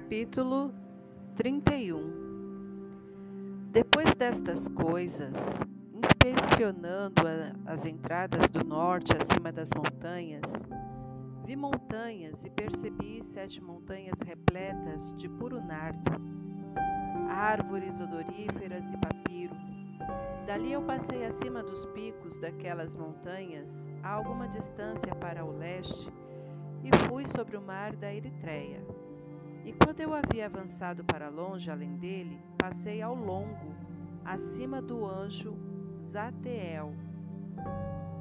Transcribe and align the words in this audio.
Capítulo 0.00 0.72
31 1.36 3.68
Depois 3.70 4.12
destas 4.14 4.66
coisas, 4.68 5.36
inspecionando 5.94 7.22
as 7.66 7.84
entradas 7.84 8.50
do 8.50 8.64
norte 8.64 9.14
acima 9.16 9.52
das 9.52 9.68
montanhas, 9.76 10.42
vi 11.44 11.54
montanhas 11.54 12.44
e 12.44 12.50
percebi 12.50 13.22
sete 13.22 13.62
montanhas 13.62 14.20
repletas 14.22 15.12
de 15.16 15.28
puro 15.28 15.62
nardo, 15.62 16.10
árvores 17.28 18.00
odoríferas 18.00 18.92
e 18.92 18.96
papiro. 18.96 19.54
Dali 20.46 20.72
eu 20.72 20.82
passei 20.82 21.26
acima 21.26 21.62
dos 21.62 21.84
picos 21.86 22.38
daquelas 22.38 22.96
montanhas, 22.96 23.70
a 24.02 24.08
alguma 24.08 24.48
distância 24.48 25.14
para 25.16 25.44
o 25.44 25.56
leste, 25.56 26.10
e 26.82 26.90
fui 27.06 27.24
sobre 27.26 27.56
o 27.56 27.62
mar 27.62 27.94
da 27.94 28.12
Eritreia. 28.12 28.82
E 29.64 29.72
quando 29.72 30.00
eu 30.00 30.14
havia 30.14 30.46
avançado 30.46 31.04
para 31.04 31.28
longe 31.28 31.70
além 31.70 31.96
dele, 31.96 32.40
passei 32.56 33.02
ao 33.02 33.14
longo, 33.14 33.74
acima 34.24 34.80
do 34.80 35.04
anjo 35.04 35.54
Zateel, 36.06 36.94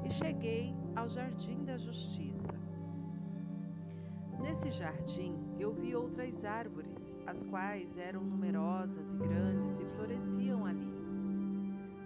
e 0.04 0.12
cheguei 0.12 0.76
ao 0.96 1.08
jardim 1.08 1.64
da 1.64 1.78
justiça. 1.78 2.60
Nesse 4.40 4.72
jardim 4.72 5.38
eu 5.60 5.74
vi 5.74 5.96
outras 5.96 6.46
árvores, 6.46 7.16
as 7.26 7.44
quais 7.44 7.98
eram 7.98 8.22
numerosas 8.22 9.12
e 9.12 9.18
grandes 9.18 9.80
e 9.80 9.86
floresciam 9.86 10.66
ali. 10.66 10.94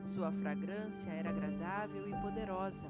Sua 0.04 0.32
fragrância 0.32 1.10
era 1.10 1.30
agradável 1.30 2.08
e 2.10 2.22
poderosa, 2.22 2.88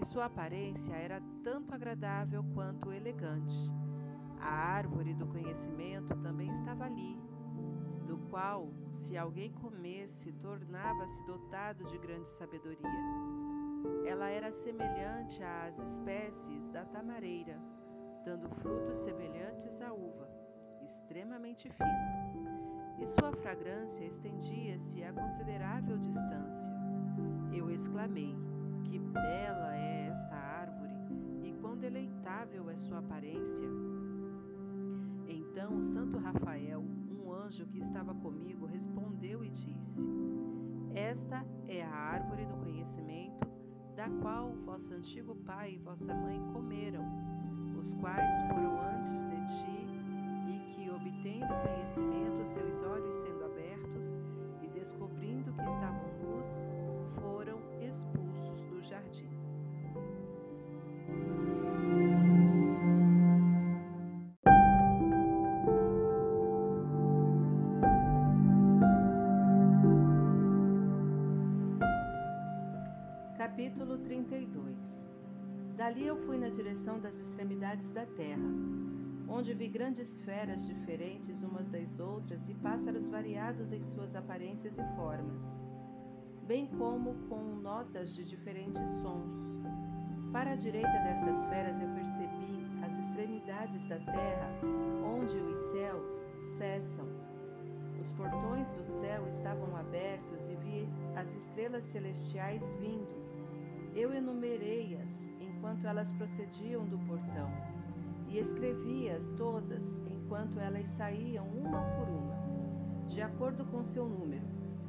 e 0.00 0.04
sua 0.04 0.26
aparência 0.26 0.94
era 0.94 1.22
tanto 1.42 1.74
agradável 1.74 2.44
quanto 2.54 2.92
elegante. 2.92 3.70
A 4.40 4.48
árvore 4.48 5.14
do 5.14 5.26
conhecimento 5.26 6.14
também 6.16 6.50
estava 6.50 6.84
ali, 6.84 7.18
do 8.06 8.18
qual, 8.30 8.72
se 8.98 9.16
alguém 9.16 9.52
comesse, 9.52 10.32
tornava-se 10.32 11.24
dotado 11.24 11.84
de 11.84 11.98
grande 11.98 12.28
sabedoria. 12.30 12.80
Ela 14.04 14.28
era 14.28 14.50
semelhante 14.52 15.42
às 15.42 15.78
espécies 15.78 16.68
da 16.68 16.84
tamareira, 16.84 17.58
dando 18.24 18.48
frutos 18.56 18.98
semelhantes 18.98 19.80
à 19.82 19.92
uva, 19.92 20.28
extremamente 20.82 21.68
fina. 21.70 22.46
E 22.98 23.06
sua 23.06 23.30
fragrância 23.32 24.04
estendia-se 24.04 25.02
a 25.04 25.12
considerável 25.12 25.98
distância. 25.98 26.72
Eu 27.52 27.70
exclamei: 27.70 28.34
Que 28.84 28.98
bela 28.98 29.76
é 29.76 30.08
esta 30.08 30.34
árvore, 30.34 30.94
e 31.42 31.52
quão 31.60 31.76
deleitável 31.76 32.70
é 32.70 32.76
sua 32.76 32.98
aparência! 32.98 33.95
Então 35.56 35.74
o 35.74 35.80
santo 35.80 36.18
Rafael, 36.18 36.84
um 37.08 37.32
anjo 37.32 37.64
que 37.68 37.78
estava 37.78 38.14
comigo, 38.14 38.66
respondeu 38.66 39.42
e 39.42 39.48
disse: 39.48 40.06
Esta 40.94 41.46
é 41.66 41.82
a 41.82 41.88
árvore 41.88 42.44
do 42.44 42.58
conhecimento, 42.58 43.48
da 43.96 44.06
qual 44.20 44.52
vosso 44.66 44.92
antigo 44.92 45.34
pai 45.46 45.72
e 45.72 45.78
vossa 45.78 46.12
mãe 46.14 46.38
comeram, 46.52 47.02
os 47.74 47.94
quais 47.94 48.34
foram 48.48 48.78
antes 48.82 49.22
de 49.22 49.46
ti, 49.46 49.88
e 50.46 50.74
que, 50.74 50.90
obtendo 50.90 51.54
conhecimento, 51.64 52.46
seus 52.46 52.82
olhos 52.82 53.16
sendo 53.16 53.46
abertos 53.46 54.18
e 54.60 54.68
descobrindo 54.68 55.54
que 55.54 55.64
estavam 55.64 56.06
nus, 56.22 56.65
Dali 75.86 76.04
eu 76.04 76.16
fui 76.26 76.36
na 76.36 76.48
direção 76.48 76.98
das 76.98 77.16
extremidades 77.16 77.88
da 77.92 78.04
terra, 78.04 78.50
onde 79.28 79.54
vi 79.54 79.68
grandes 79.68 80.20
feras 80.22 80.66
diferentes 80.66 81.40
umas 81.44 81.68
das 81.68 82.00
outras 82.00 82.48
e 82.48 82.54
pássaros 82.54 83.08
variados 83.08 83.70
em 83.70 83.80
suas 83.84 84.16
aparências 84.16 84.76
e 84.76 84.96
formas, 84.96 85.40
bem 86.44 86.66
como 86.76 87.14
com 87.28 87.40
notas 87.62 88.12
de 88.16 88.24
diferentes 88.24 88.82
sons. 89.00 89.30
Para 90.32 90.54
a 90.54 90.56
direita 90.56 90.88
destas 90.88 91.44
feras 91.44 91.80
eu 91.80 91.88
percebi 91.94 92.66
as 92.84 92.98
extremidades 93.04 93.88
da 93.88 94.00
terra, 94.00 94.50
onde 95.04 95.36
os 95.36 95.70
céus 95.70 96.18
cessam. 96.58 97.06
Os 98.00 98.10
portões 98.10 98.72
do 98.72 98.82
céu 98.82 99.24
estavam 99.28 99.76
abertos 99.76 100.42
e 100.50 100.56
vi 100.64 100.88
as 101.14 101.32
estrelas 101.32 101.84
celestiais 101.84 102.60
vindo 102.80 103.26
eu 103.96 104.12
enumerei-as 104.12 105.15
enquanto 105.66 105.84
elas 105.84 106.12
procediam 106.12 106.84
do 106.84 106.96
portão, 107.08 107.50
e 108.28 108.38
escrevi-as 108.38 109.28
todas 109.30 109.82
enquanto 110.08 110.60
elas 110.60 110.86
saíam 110.96 111.44
uma 111.48 111.82
por 111.96 112.08
uma, 112.08 113.08
de 113.08 113.20
acordo 113.20 113.64
com 113.64 113.82
seu 113.82 114.08
número. 114.08 114.44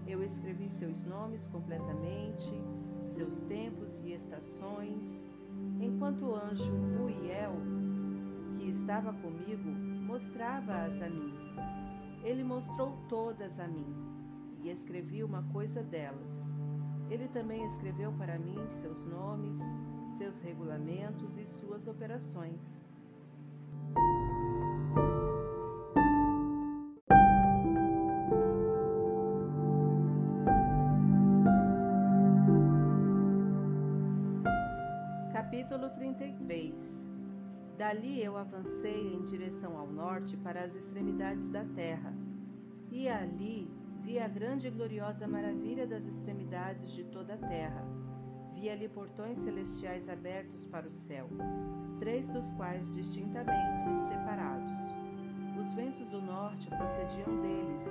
Eu 0.06 0.24
escrevi 0.24 0.70
seus 0.70 1.04
nomes 1.04 1.48
completamente, 1.48 2.52
seus 3.16 3.40
tempos 3.42 4.00
e 4.04 4.14
estações, 4.14 5.02
enquanto 5.82 6.28
o 6.28 6.36
anjo 6.36 6.72
Uriel, 7.02 7.56
que 8.60 8.70
estava 8.70 9.12
comigo, 9.14 9.68
mostrava-as 10.06 11.02
a 11.02 11.10
mim. 11.10 11.34
Ele 12.24 12.44
mostrou 12.44 12.96
todas 13.10 13.60
a 13.60 13.68
mim, 13.68 13.96
e 14.62 14.70
escrevi 14.70 15.24
uma 15.24 15.42
coisa 15.52 15.82
delas 15.82 16.38
ele 17.10 17.28
também 17.30 17.66
escreveu 17.66 18.12
para 18.14 18.38
mim 18.38 18.58
seus 18.82 19.06
nomes, 19.06 19.58
seus 20.18 20.40
regulamentos 20.42 21.38
e 21.38 21.46
suas 21.46 21.88
operações. 21.88 22.60
Capítulo 35.32 35.90
33 35.92 36.76
Dali 37.78 38.24
eu 38.24 38.36
avancei 38.36 39.14
em 39.14 39.24
direção 39.26 39.78
ao 39.78 39.88
norte 39.88 40.36
para 40.38 40.64
as 40.64 40.74
extremidades 40.74 41.48
da 41.50 41.64
terra, 41.64 42.12
e 42.92 43.08
ali 43.08 43.70
Vi 44.08 44.20
a 44.20 44.28
grande 44.30 44.68
e 44.68 44.72
gloriosa 44.72 45.28
maravilha 45.28 45.86
das 45.86 46.06
extremidades 46.06 46.94
de 46.94 47.04
toda 47.04 47.34
a 47.34 47.38
terra. 47.38 48.07
Vi 48.60 48.72
ali 48.72 48.90
portões 48.90 49.38
celestiais 49.38 50.10
abertos 50.10 50.64
para 50.66 50.88
o 50.88 50.92
céu, 50.92 51.30
três 52.00 52.28
dos 52.28 52.50
quais 52.54 52.92
distintamente 52.92 53.84
separados. 54.10 54.80
Os 55.62 55.72
ventos 55.76 56.08
do 56.08 56.20
norte 56.20 56.68
procediam 56.68 57.40
deles, 57.40 57.84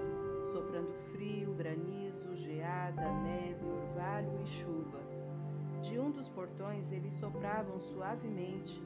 soprando 0.52 0.92
frio, 1.12 1.54
granizo, 1.54 2.36
geada, 2.36 3.12
neve, 3.22 3.64
orvalho 3.64 4.42
e 4.42 4.46
chuva. 4.46 4.98
De 5.82 6.00
um 6.00 6.10
dos 6.10 6.28
portões 6.30 6.90
eles 6.90 7.12
sopravam 7.20 7.78
suavemente, 7.78 8.82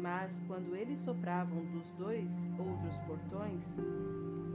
mas 0.00 0.42
quando 0.48 0.74
eles 0.74 0.98
sopravam 0.98 1.64
dos 1.66 1.88
dois 1.92 2.28
outros 2.58 2.96
portões, 3.06 3.64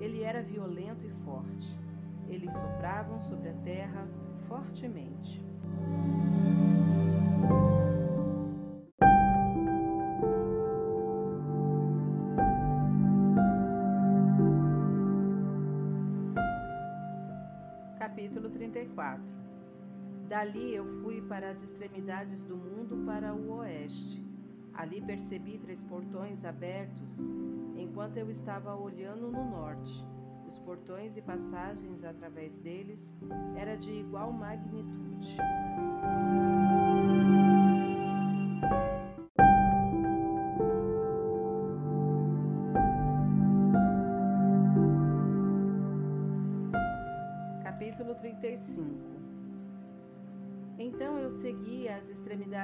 ele 0.01 0.23
era 0.23 0.43
violento 0.43 1.05
e 1.05 1.11
forte 1.23 1.85
eles 2.27 2.51
sopravam 2.51 3.21
sobre 3.21 3.49
a 3.49 3.53
terra 3.63 4.07
fortemente. 4.47 5.41
Dali 20.35 20.75
eu 20.75 20.85
fui 21.01 21.21
para 21.21 21.51
as 21.51 21.63
extremidades 21.63 22.43
do 22.43 22.57
mundo 22.57 23.05
para 23.05 23.33
o 23.33 23.59
oeste. 23.59 24.21
Ali 24.73 24.99
percebi 24.99 25.57
três 25.57 25.81
portões 25.83 26.43
abertos, 26.43 27.17
enquanto 27.77 28.17
eu 28.17 28.29
estava 28.29 28.75
olhando 28.75 29.31
no 29.31 29.49
norte 29.49 30.03
portões 30.65 31.15
e 31.15 31.21
passagens 31.21 32.03
através 32.03 32.51
deles 32.57 32.99
era 33.55 33.75
de 33.77 33.91
igual 33.91 34.31
magnitude. 34.31 35.37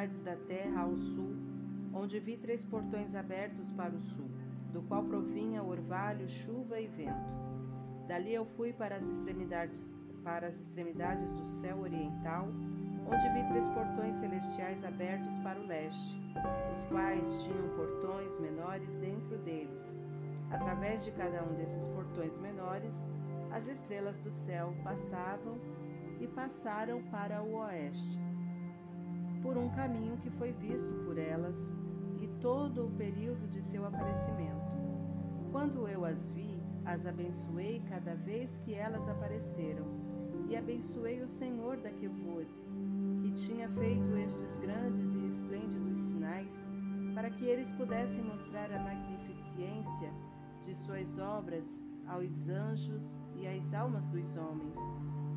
Extremidades 0.01 0.21
da 0.21 0.35
terra 0.47 0.81
ao 0.81 0.97
sul, 0.97 1.35
onde 1.93 2.19
vi 2.19 2.37
três 2.37 2.63
portões 2.65 3.13
abertos 3.13 3.69
para 3.71 3.93
o 3.93 3.99
sul 3.99 4.29
do 4.73 4.81
qual 4.83 5.03
provinha 5.03 5.61
orvalho, 5.61 6.27
chuva 6.29 6.79
e 6.79 6.87
vento. 6.87 7.29
Dali 8.07 8.33
eu 8.33 8.45
fui 8.45 8.71
para 8.73 8.95
as 8.95 9.03
extremidades, 9.03 9.91
para 10.23 10.47
as 10.47 10.59
extremidades 10.59 11.31
do 11.33 11.45
céu 11.45 11.79
oriental, 11.79 12.47
onde 13.05 13.29
vi 13.33 13.47
três 13.49 13.67
portões 13.69 14.15
celestiais 14.15 14.83
abertos 14.85 15.37
para 15.39 15.59
o 15.59 15.67
leste, 15.67 16.17
os 16.73 16.83
quais 16.83 17.43
tinham 17.43 17.67
portões 17.75 18.39
menores 18.39 18.89
dentro 18.95 19.37
deles. 19.39 19.99
Através 20.51 21.03
de 21.03 21.11
cada 21.11 21.43
um 21.43 21.53
desses 21.55 21.85
portões 21.89 22.37
menores, 22.37 22.93
as 23.51 23.67
estrelas 23.67 24.17
do 24.19 24.31
céu 24.45 24.73
passavam 24.83 25.59
e 26.21 26.27
passaram 26.27 27.01
para 27.03 27.43
o 27.43 27.55
oeste, 27.55 28.30
por 29.41 29.57
um 29.57 29.69
caminho 29.69 30.17
que 30.17 30.29
foi 30.31 30.51
visto 30.53 30.93
por 31.05 31.17
elas 31.17 31.55
e 32.19 32.27
todo 32.39 32.85
o 32.85 32.91
período 32.91 33.49
de 33.49 33.61
seu 33.61 33.85
aparecimento. 33.85 34.77
Quando 35.51 35.87
eu 35.87 36.05
as 36.05 36.29
vi, 36.31 36.61
as 36.85 37.05
abençoei 37.05 37.81
cada 37.89 38.15
vez 38.15 38.55
que 38.57 38.73
elas 38.73 39.07
apareceram, 39.07 39.85
e 40.47 40.55
abençoei 40.55 41.21
o 41.21 41.27
Senhor 41.27 41.77
da 41.77 41.89
Quevod, 41.91 42.47
que 43.21 43.31
tinha 43.31 43.69
feito 43.69 44.17
estes 44.17 44.55
grandes 44.57 45.13
e 45.15 45.25
esplêndidos 45.27 45.97
sinais, 46.09 46.51
para 47.13 47.29
que 47.29 47.45
eles 47.45 47.71
pudessem 47.71 48.21
mostrar 48.23 48.71
a 48.71 48.79
magnificência 48.79 50.11
de 50.61 50.75
suas 50.75 51.17
obras 51.19 51.65
aos 52.07 52.47
anjos 52.47 53.03
e 53.35 53.47
às 53.47 53.73
almas 53.73 54.07
dos 54.09 54.35
homens, 54.35 54.77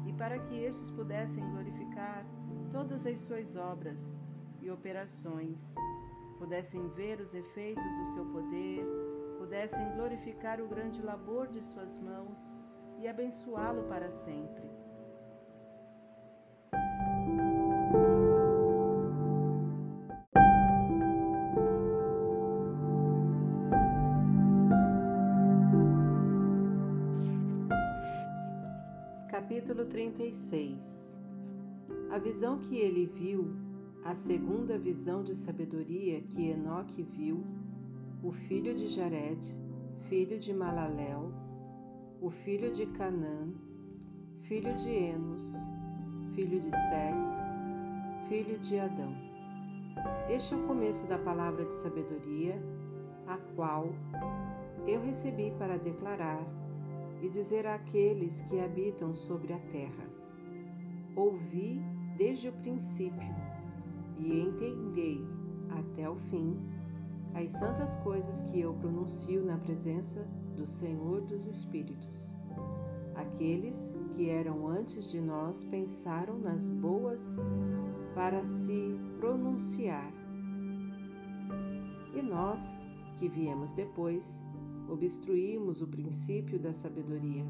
e 0.07 0.13
para 0.13 0.39
que 0.39 0.55
estes 0.55 0.91
pudessem 0.91 1.49
glorificar 1.51 2.25
todas 2.75 3.07
as 3.07 3.21
suas 3.21 3.55
obras 3.55 3.97
e 4.61 4.69
operações, 4.69 5.61
pudessem 6.41 6.89
ver 6.89 7.21
os 7.21 7.33
efeitos 7.33 7.85
do 7.99 8.15
seu 8.15 8.25
poder, 8.33 8.85
pudessem 9.39 9.93
glorificar 9.95 10.61
o 10.61 10.67
grande 10.67 11.01
labor 11.01 11.47
de 11.47 11.63
suas 11.63 11.97
mãos 12.01 12.37
e 12.99 13.07
abençoá-lo 13.07 13.85
para 13.85 14.11
sempre. 14.25 14.65
Capítulo 29.31 29.85
36 29.87 31.04
A 32.15 32.19
visão 32.19 32.61
que 32.61 32.77
ele 32.77 33.07
viu, 33.07 33.57
a 34.05 34.15
segunda 34.15 34.79
visão 34.79 35.25
de 35.25 35.35
sabedoria 35.35 36.21
que 36.21 36.49
Enoque 36.49 37.03
viu, 37.03 37.43
o 38.23 38.31
filho 38.31 38.73
de 38.73 38.87
Jared, 38.87 39.45
filho 40.09 40.39
de 40.39 40.55
Malalel, 40.55 41.33
o 42.21 42.31
filho 42.31 42.71
de 42.71 42.87
Canã, 42.87 43.53
filho 44.43 44.73
de 44.77 44.91
Enos, 44.91 45.57
filho 46.37 46.61
de 46.61 46.71
Set, 46.71 47.17
filho 48.29 48.61
de 48.61 48.79
Adão. 48.79 49.13
Este 50.31 50.55
é 50.55 50.57
o 50.57 50.67
começo 50.69 51.09
da 51.09 51.19
palavra 51.19 51.65
de 51.65 51.75
sabedoria, 51.75 52.63
a 53.27 53.39
qual 53.57 53.93
eu 54.87 55.01
recebi 55.01 55.53
para 55.59 55.77
declarar 55.77 56.47
e 57.21 57.29
dizer 57.29 57.67
àqueles 57.67 58.41
que 58.43 58.61
habitam 58.61 59.17
sobre 59.17 59.53
a 59.53 59.59
terra: 59.59 60.09
Ouvi 61.17 61.83
desde 62.17 62.49
o 62.49 62.53
princípio 62.53 63.35
e 64.17 64.41
entendei 64.41 65.21
até 65.71 66.09
o 66.09 66.17
fim 66.17 66.57
as 67.35 67.51
santas 67.51 67.97
coisas 67.97 68.43
que 68.43 68.61
eu 68.61 68.73
pronuncio 68.75 69.45
na 69.45 69.59
presença 69.59 70.25
do 70.57 70.65
Senhor 70.65 71.21
dos 71.23 71.47
Espíritos. 71.47 72.33
Aqueles 73.17 73.95
que 74.13 74.29
eram 74.29 74.69
antes 74.69 75.11
de 75.11 75.21
nós 75.21 75.65
pensaram 75.65 76.39
nas 76.39 76.71
boas 76.71 77.37
para 78.15 78.43
se 78.45 78.97
pronunciar. 79.19 80.13
E 82.15 82.23
nós, 82.23 82.87
que 83.17 83.29
viemos 83.29 83.73
depois, 83.73 84.45
obstruímos 84.89 85.83
o 85.83 85.89
princípio 85.89 86.59
da 86.61 86.73
sabedoria. 86.73 87.45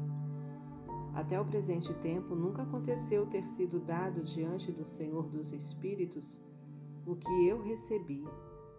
Até 1.15 1.39
o 1.39 1.45
presente 1.45 1.93
tempo 1.95 2.35
nunca 2.35 2.63
aconteceu 2.63 3.25
ter 3.25 3.47
sido 3.47 3.79
dado 3.79 4.21
diante 4.21 4.69
do 4.69 4.83
Senhor 4.83 5.29
dos 5.29 5.53
Espíritos 5.53 6.41
o 7.05 7.15
que 7.15 7.47
eu 7.47 7.61
recebi, 7.61 8.27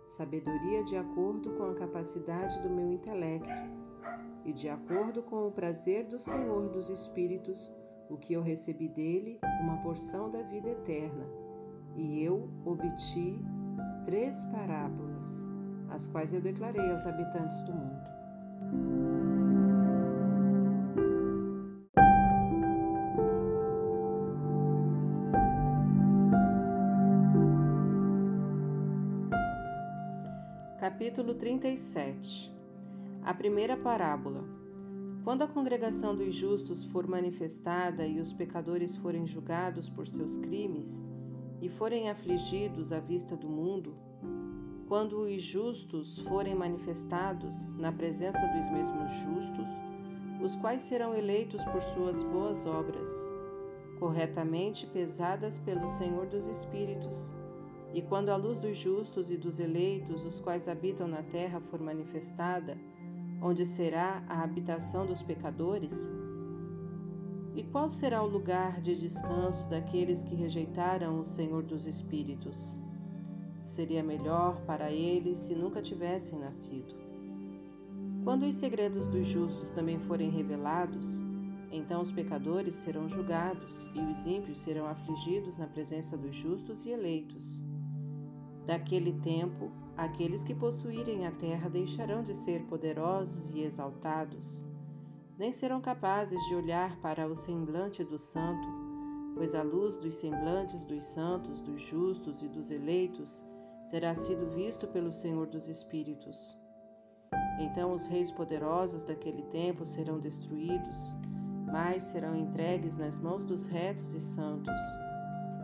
sabedoria 0.08 0.84
de 0.84 0.96
acordo 0.96 1.50
com 1.52 1.64
a 1.64 1.74
capacidade 1.74 2.60
do 2.60 2.68
meu 2.68 2.92
intelecto 2.92 3.48
e 4.44 4.52
de 4.52 4.68
acordo 4.68 5.22
com 5.22 5.46
o 5.46 5.52
prazer 5.52 6.06
do 6.08 6.20
Senhor 6.20 6.68
dos 6.68 6.90
Espíritos, 6.90 7.72
o 8.10 8.16
que 8.16 8.34
eu 8.34 8.42
recebi 8.42 8.88
dele, 8.88 9.40
uma 9.62 9.78
porção 9.78 10.30
da 10.30 10.42
vida 10.42 10.68
eterna. 10.68 11.26
E 11.96 12.22
eu 12.22 12.50
obti 12.64 13.40
três 14.04 14.44
parábolas, 14.46 15.26
as 15.88 16.06
quais 16.06 16.34
eu 16.34 16.40
declarei 16.40 16.90
aos 16.90 17.06
habitantes 17.06 17.62
do 17.62 17.72
mundo. 17.72 19.05
Capítulo 30.96 31.34
37 31.34 32.50
A 33.22 33.34
primeira 33.34 33.76
parábola. 33.76 34.42
Quando 35.24 35.42
a 35.42 35.46
congregação 35.46 36.16
dos 36.16 36.34
justos 36.34 36.84
for 36.84 37.06
manifestada 37.06 38.06
e 38.06 38.18
os 38.18 38.32
pecadores 38.32 38.96
forem 38.96 39.26
julgados 39.26 39.90
por 39.90 40.06
seus 40.06 40.38
crimes 40.38 41.04
e 41.60 41.68
forem 41.68 42.08
afligidos 42.08 42.94
à 42.94 42.98
vista 42.98 43.36
do 43.36 43.46
mundo, 43.46 43.94
quando 44.88 45.18
os 45.18 45.42
justos 45.42 46.18
forem 46.20 46.54
manifestados 46.54 47.74
na 47.74 47.92
presença 47.92 48.46
dos 48.46 48.70
mesmos 48.70 49.10
justos, 49.16 49.68
os 50.42 50.56
quais 50.56 50.80
serão 50.80 51.14
eleitos 51.14 51.62
por 51.66 51.82
suas 51.82 52.22
boas 52.22 52.64
obras, 52.64 53.10
corretamente 53.98 54.86
pesadas 54.86 55.58
pelo 55.58 55.86
Senhor 55.86 56.24
dos 56.24 56.46
Espíritos, 56.46 57.34
e 57.94 58.02
quando 58.02 58.30
a 58.30 58.36
luz 58.36 58.60
dos 58.60 58.76
justos 58.76 59.30
e 59.30 59.36
dos 59.36 59.58
eleitos, 59.58 60.24
os 60.24 60.38
quais 60.38 60.68
habitam 60.68 61.08
na 61.08 61.22
terra, 61.22 61.60
for 61.60 61.80
manifestada, 61.80 62.76
onde 63.40 63.64
será 63.64 64.24
a 64.28 64.42
habitação 64.42 65.06
dos 65.06 65.22
pecadores? 65.22 66.08
E 67.54 67.62
qual 67.62 67.88
será 67.88 68.22
o 68.22 68.28
lugar 68.28 68.82
de 68.82 68.94
descanso 68.94 69.68
daqueles 69.70 70.22
que 70.22 70.34
rejeitaram 70.34 71.18
o 71.18 71.24
Senhor 71.24 71.62
dos 71.62 71.86
Espíritos? 71.86 72.76
Seria 73.64 74.02
melhor 74.02 74.60
para 74.66 74.92
eles 74.92 75.38
se 75.38 75.54
nunca 75.54 75.80
tivessem 75.80 76.38
nascido. 76.38 76.94
Quando 78.22 78.44
os 78.44 78.56
segredos 78.56 79.08
dos 79.08 79.26
justos 79.26 79.70
também 79.70 79.98
forem 79.98 80.28
revelados, 80.28 81.22
então 81.70 82.00
os 82.00 82.12
pecadores 82.12 82.74
serão 82.74 83.08
julgados 83.08 83.88
e 83.94 84.00
os 84.00 84.26
ímpios 84.26 84.58
serão 84.58 84.86
afligidos 84.86 85.56
na 85.56 85.66
presença 85.66 86.16
dos 86.16 86.34
justos 86.34 86.86
e 86.86 86.90
eleitos. 86.90 87.62
Daquele 88.66 89.12
tempo, 89.12 89.70
aqueles 89.96 90.42
que 90.42 90.52
possuírem 90.52 91.24
a 91.24 91.30
terra 91.30 91.70
deixarão 91.70 92.24
de 92.24 92.34
ser 92.34 92.64
poderosos 92.64 93.54
e 93.54 93.60
exaltados, 93.60 94.64
nem 95.38 95.52
serão 95.52 95.80
capazes 95.80 96.42
de 96.48 96.54
olhar 96.56 96.96
para 97.00 97.28
o 97.28 97.36
semblante 97.36 98.02
do 98.02 98.18
santo, 98.18 98.66
pois 99.36 99.54
a 99.54 99.62
luz 99.62 99.96
dos 99.98 100.16
semblantes 100.16 100.84
dos 100.84 101.04
santos, 101.04 101.60
dos 101.60 101.80
justos 101.80 102.42
e 102.42 102.48
dos 102.48 102.72
eleitos 102.72 103.44
terá 103.88 104.12
sido 104.14 104.48
visto 104.48 104.88
pelo 104.88 105.12
Senhor 105.12 105.46
dos 105.46 105.68
Espíritos. 105.68 106.58
Então 107.60 107.92
os 107.92 108.06
reis 108.06 108.32
poderosos 108.32 109.04
daquele 109.04 109.42
tempo 109.44 109.86
serão 109.86 110.18
destruídos, 110.18 111.14
mas 111.70 112.02
serão 112.02 112.34
entregues 112.34 112.96
nas 112.96 113.16
mãos 113.20 113.44
dos 113.44 113.66
retos 113.66 114.12
e 114.12 114.20
santos. 114.20 115.05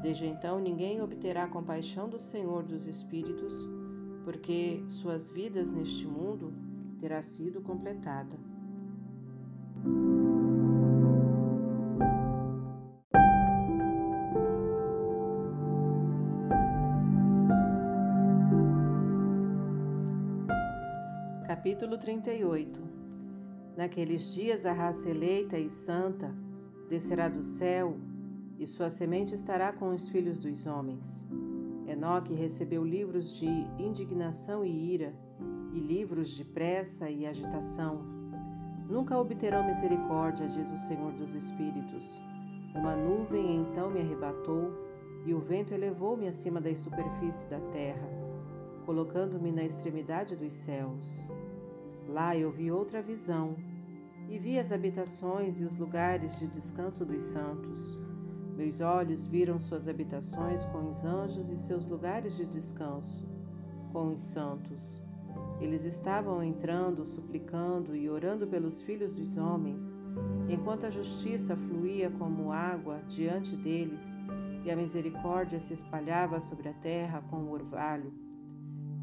Desde 0.02 0.26
então 0.26 0.58
ninguém 0.58 1.00
obterá 1.00 1.46
compaixão 1.46 2.08
do 2.08 2.18
Senhor 2.18 2.64
dos 2.64 2.88
Espíritos, 2.88 3.54
porque 4.24 4.82
suas 4.88 5.30
vidas 5.30 5.70
neste 5.70 6.08
mundo 6.08 6.52
terá 6.98 7.22
sido 7.22 7.62
completada. 7.62 8.36
Capítulo 21.46 21.96
38 21.96 22.82
Naqueles 23.76 24.34
dias 24.34 24.66
a 24.66 24.72
raça 24.72 25.08
eleita 25.08 25.56
e 25.56 25.70
santa 25.70 26.34
descerá 26.88 27.28
do 27.28 27.42
céu, 27.42 27.96
e 28.62 28.66
sua 28.66 28.88
semente 28.88 29.34
estará 29.34 29.72
com 29.72 29.88
os 29.90 30.08
filhos 30.08 30.38
dos 30.38 30.66
homens. 30.66 31.26
Enoque 31.84 32.32
recebeu 32.32 32.84
livros 32.84 33.36
de 33.36 33.48
indignação 33.76 34.64
e 34.64 34.94
ira, 34.94 35.12
e 35.72 35.80
livros 35.80 36.28
de 36.28 36.44
pressa 36.44 37.10
e 37.10 37.26
agitação. 37.26 38.04
Nunca 38.88 39.18
obterão 39.18 39.66
misericórdia, 39.66 40.46
diz 40.46 40.70
o 40.70 40.78
Senhor 40.78 41.12
dos 41.14 41.34
Espíritos. 41.34 42.22
Uma 42.72 42.94
nuvem 42.94 43.56
então 43.56 43.90
me 43.90 44.00
arrebatou 44.00 44.70
e 45.26 45.34
o 45.34 45.40
vento 45.40 45.74
elevou-me 45.74 46.28
acima 46.28 46.60
da 46.60 46.72
superfície 46.72 47.48
da 47.48 47.58
terra, 47.72 48.08
colocando-me 48.86 49.50
na 49.50 49.64
extremidade 49.64 50.36
dos 50.36 50.52
céus. 50.52 51.32
Lá 52.06 52.36
eu 52.36 52.52
vi 52.52 52.70
outra 52.70 53.02
visão 53.02 53.56
e 54.28 54.38
vi 54.38 54.56
as 54.56 54.70
habitações 54.70 55.60
e 55.60 55.64
os 55.64 55.76
lugares 55.76 56.38
de 56.38 56.46
descanso 56.46 57.04
dos 57.04 57.22
santos. 57.22 57.98
Meus 58.56 58.80
olhos 58.80 59.26
viram 59.26 59.58
suas 59.58 59.88
habitações 59.88 60.64
com 60.66 60.88
os 60.88 61.04
anjos 61.04 61.50
e 61.50 61.56
seus 61.56 61.86
lugares 61.86 62.36
de 62.36 62.46
descanso 62.46 63.26
com 63.92 64.12
os 64.12 64.18
santos. 64.18 65.02
Eles 65.60 65.84
estavam 65.84 66.42
entrando, 66.42 67.04
suplicando 67.06 67.94
e 67.94 68.10
orando 68.10 68.46
pelos 68.46 68.82
filhos 68.82 69.14
dos 69.14 69.36
homens, 69.36 69.96
enquanto 70.48 70.86
a 70.86 70.90
justiça 70.90 71.56
fluía 71.56 72.10
como 72.10 72.52
água 72.52 73.00
diante 73.06 73.56
deles 73.56 74.18
e 74.64 74.70
a 74.70 74.76
misericórdia 74.76 75.58
se 75.58 75.74
espalhava 75.74 76.40
sobre 76.40 76.68
a 76.68 76.74
terra 76.74 77.22
como 77.30 77.52
orvalho. 77.52 78.12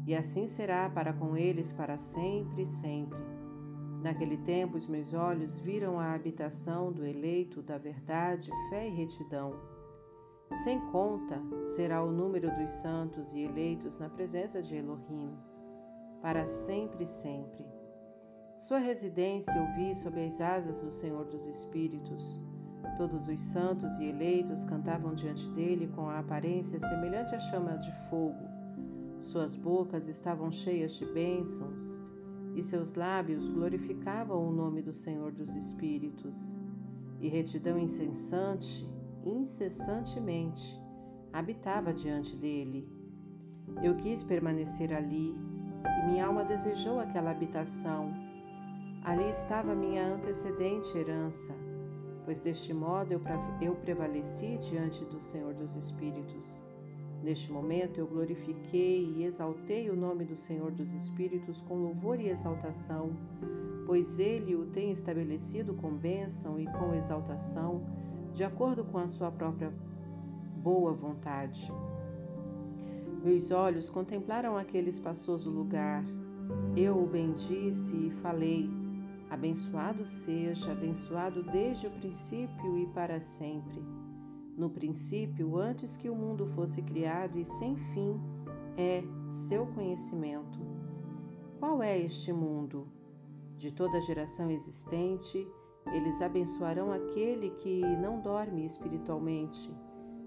E 0.06 0.14
assim 0.14 0.46
será 0.46 0.88
para 0.88 1.12
com 1.12 1.36
eles 1.36 1.72
para 1.72 1.96
sempre 1.96 2.62
e 2.62 2.66
sempre. 2.66 3.29
Naquele 4.02 4.38
tempo 4.38 4.78
os 4.78 4.86
meus 4.86 5.12
olhos 5.12 5.58
viram 5.58 6.00
a 6.00 6.14
habitação 6.14 6.90
do 6.90 7.04
eleito 7.04 7.62
da 7.62 7.76
verdade, 7.76 8.50
fé 8.70 8.88
e 8.88 8.90
retidão. 8.90 9.52
Sem 10.64 10.80
conta 10.90 11.40
será 11.76 12.02
o 12.02 12.10
número 12.10 12.50
dos 12.56 12.70
santos 12.70 13.34
e 13.34 13.40
eleitos 13.40 13.98
na 13.98 14.08
presença 14.08 14.62
de 14.62 14.76
Elohim, 14.76 15.36
para 16.22 16.46
sempre 16.46 17.04
e 17.04 17.06
sempre. 17.06 17.64
Sua 18.58 18.78
residência 18.78 19.52
eu 19.52 19.66
vi 19.74 19.94
sob 19.94 20.18
as 20.24 20.40
asas 20.40 20.82
do 20.82 20.90
Senhor 20.90 21.26
dos 21.26 21.46
Espíritos. 21.46 22.42
Todos 22.96 23.28
os 23.28 23.40
santos 23.40 23.98
e 23.98 24.06
eleitos 24.06 24.64
cantavam 24.64 25.14
diante 25.14 25.48
dele 25.50 25.88
com 25.88 26.08
a 26.08 26.18
aparência 26.18 26.78
semelhante 26.78 27.34
à 27.34 27.38
chama 27.38 27.76
de 27.76 27.92
fogo. 28.08 28.48
Suas 29.18 29.54
bocas 29.54 30.08
estavam 30.08 30.50
cheias 30.50 30.94
de 30.94 31.04
bênçãos 31.04 32.09
e 32.60 32.62
seus 32.62 32.94
lábios 32.94 33.48
glorificavam 33.48 34.46
o 34.46 34.52
nome 34.52 34.82
do 34.82 34.92
Senhor 34.92 35.32
dos 35.32 35.56
Espíritos. 35.56 36.56
E 37.18 37.28
retidão 37.28 37.78
incessante, 37.78 38.88
incessantemente, 39.24 40.80
habitava 41.32 41.92
diante 41.92 42.36
dele. 42.36 42.88
Eu 43.82 43.96
quis 43.96 44.22
permanecer 44.22 44.92
ali 44.92 45.34
e 45.34 46.06
minha 46.06 46.26
alma 46.26 46.44
desejou 46.44 47.00
aquela 47.00 47.30
habitação. 47.30 48.12
Ali 49.02 49.28
estava 49.30 49.74
minha 49.74 50.14
antecedente 50.14 50.96
herança 50.96 51.54
pois 52.24 52.38
deste 52.38 52.72
modo 52.72 53.12
eu, 53.12 53.20
eu 53.60 53.74
prevaleci 53.74 54.56
diante 54.58 55.04
do 55.06 55.20
Senhor 55.20 55.52
dos 55.54 55.74
Espíritos. 55.74 56.62
Neste 57.22 57.52
momento 57.52 57.98
eu 57.98 58.06
glorifiquei 58.06 59.04
e 59.04 59.24
exaltei 59.24 59.90
o 59.90 59.96
nome 59.96 60.24
do 60.24 60.34
Senhor 60.34 60.70
dos 60.70 60.94
Espíritos 60.94 61.60
com 61.60 61.76
louvor 61.76 62.18
e 62.18 62.28
exaltação, 62.28 63.10
pois 63.86 64.18
ele 64.18 64.54
o 64.54 64.64
tem 64.66 64.90
estabelecido 64.90 65.74
com 65.74 65.90
bênção 65.90 66.58
e 66.58 66.66
com 66.66 66.94
exaltação, 66.94 67.82
de 68.32 68.42
acordo 68.42 68.84
com 68.84 68.98
a 68.98 69.06
sua 69.06 69.30
própria 69.30 69.70
boa 70.56 70.92
vontade. 70.94 71.70
Meus 73.22 73.50
olhos 73.50 73.90
contemplaram 73.90 74.56
aquele 74.56 74.88
espaçoso 74.88 75.50
lugar. 75.50 76.02
Eu 76.74 77.02
o 77.02 77.06
bendisse 77.06 77.94
e 77.94 78.10
falei: 78.22 78.70
Abençoado 79.28 80.06
seja, 80.06 80.72
abençoado 80.72 81.42
desde 81.42 81.86
o 81.86 81.90
princípio 81.90 82.78
e 82.78 82.86
para 82.86 83.20
sempre. 83.20 83.99
No 84.60 84.68
princípio, 84.68 85.56
antes 85.56 85.96
que 85.96 86.10
o 86.10 86.14
mundo 86.14 86.46
fosse 86.46 86.82
criado 86.82 87.38
e 87.38 87.42
sem 87.42 87.76
fim, 87.76 88.20
é 88.76 89.02
seu 89.26 89.66
conhecimento. 89.68 90.58
Qual 91.58 91.82
é 91.82 91.98
este 91.98 92.30
mundo? 92.30 92.86
De 93.56 93.72
toda 93.72 93.98
geração 94.02 94.50
existente, 94.50 95.48
eles 95.94 96.20
abençoarão 96.20 96.92
aquele 96.92 97.48
que 97.52 97.80
não 98.02 98.20
dorme 98.20 98.66
espiritualmente, 98.66 99.74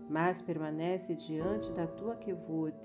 mas 0.10 0.42
permanece 0.42 1.14
diante 1.14 1.72
da 1.72 1.86
tua 1.86 2.16
Kevod, 2.16 2.76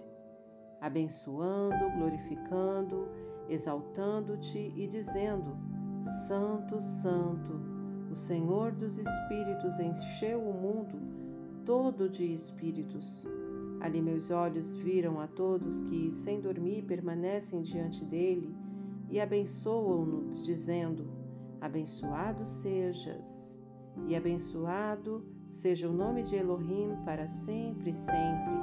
abençoando, 0.82 1.90
glorificando, 1.96 3.08
exaltando-te 3.48 4.70
e 4.76 4.86
dizendo: 4.86 5.56
Santo, 6.26 6.78
Santo, 6.82 7.58
o 8.10 8.14
Senhor 8.14 8.72
dos 8.72 8.98
Espíritos 8.98 9.78
encheu 9.80 10.46
o 10.46 10.52
mundo 10.52 11.07
todo 11.68 12.08
de 12.08 12.24
espíritos. 12.32 13.26
Ali 13.78 14.00
meus 14.00 14.30
olhos 14.30 14.74
viram 14.74 15.20
a 15.20 15.26
todos 15.26 15.82
que, 15.82 16.10
sem 16.10 16.40
dormir, 16.40 16.82
permanecem 16.84 17.60
diante 17.60 18.02
dele 18.06 18.56
e 19.10 19.20
abençoam-no, 19.20 20.30
dizendo: 20.30 21.06
Abençoado 21.60 22.42
sejas, 22.42 23.58
e 24.06 24.16
abençoado 24.16 25.22
seja 25.46 25.90
o 25.90 25.92
nome 25.92 26.22
de 26.22 26.36
Elohim 26.36 26.96
para 27.04 27.26
sempre 27.26 27.90
e 27.90 27.92
sempre. 27.92 28.54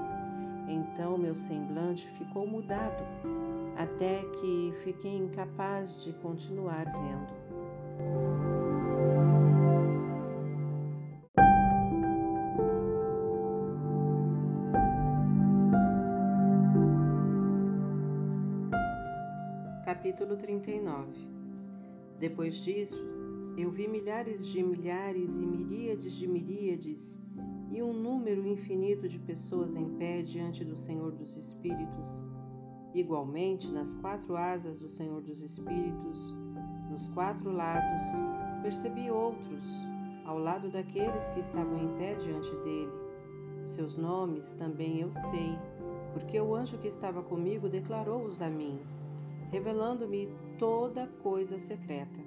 Então 0.67 1.15
meu 1.15 1.35
semblante 1.35 2.09
ficou 2.09 2.47
mudado 2.47 3.03
até 3.77 4.23
que 4.41 4.73
fiquei 4.83 5.15
incapaz 5.15 6.03
de 6.03 6.11
continuar 6.13 6.85
vendo. 6.85 8.54
Capítulo 20.05 20.37
39 20.37 21.07
Depois 22.19 22.57
disso, 22.57 23.03
eu 23.57 23.71
vi 23.71 23.87
milhares 23.87 24.45
de 24.45 24.61
milhares 24.61 25.39
e 25.39 25.41
miríades 25.43 26.13
de 26.13 26.27
miríades 26.27 27.19
e 27.71 27.81
um 27.81 27.91
número 27.91 28.45
infinito 28.45 29.07
de 29.07 29.17
pessoas 29.17 29.75
em 29.75 29.97
pé 29.97 30.21
diante 30.21 30.63
do 30.63 30.75
Senhor 30.75 31.11
dos 31.11 31.35
Espíritos 31.35 32.23
Igualmente, 32.93 33.71
nas 33.71 33.95
quatro 33.95 34.37
asas 34.37 34.77
do 34.77 34.87
Senhor 34.87 35.23
dos 35.23 35.41
Espíritos, 35.41 36.35
nos 36.91 37.07
quatro 37.07 37.51
lados, 37.51 38.03
percebi 38.61 39.09
outros, 39.09 39.63
ao 40.23 40.37
lado 40.37 40.69
daqueles 40.69 41.31
que 41.31 41.39
estavam 41.39 41.79
em 41.79 41.97
pé 41.97 42.13
diante 42.13 42.55
dele. 42.57 42.93
Seus 43.63 43.97
nomes 43.97 44.51
também 44.51 44.99
eu 44.99 45.11
sei, 45.11 45.57
porque 46.13 46.39
o 46.39 46.53
anjo 46.53 46.77
que 46.77 46.87
estava 46.87 47.23
comigo 47.23 47.67
declarou-os 47.67 48.39
a 48.39 48.51
mim, 48.51 48.79
revelando-me 49.55 50.29
toda 50.59 51.07
coisa 51.23 51.57
secreta. 51.57 52.21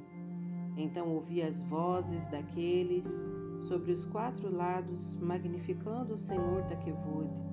Então 0.76 1.14
ouvi 1.14 1.42
as 1.42 1.62
vozes 1.62 2.26
daqueles 2.26 3.24
sobre 3.56 3.92
os 3.92 4.04
quatro 4.04 4.50
lados, 4.50 5.16
magnificando 5.16 6.14
o 6.14 6.18
Senhor 6.18 6.62
da 6.62 6.76
Quevud 6.76 7.48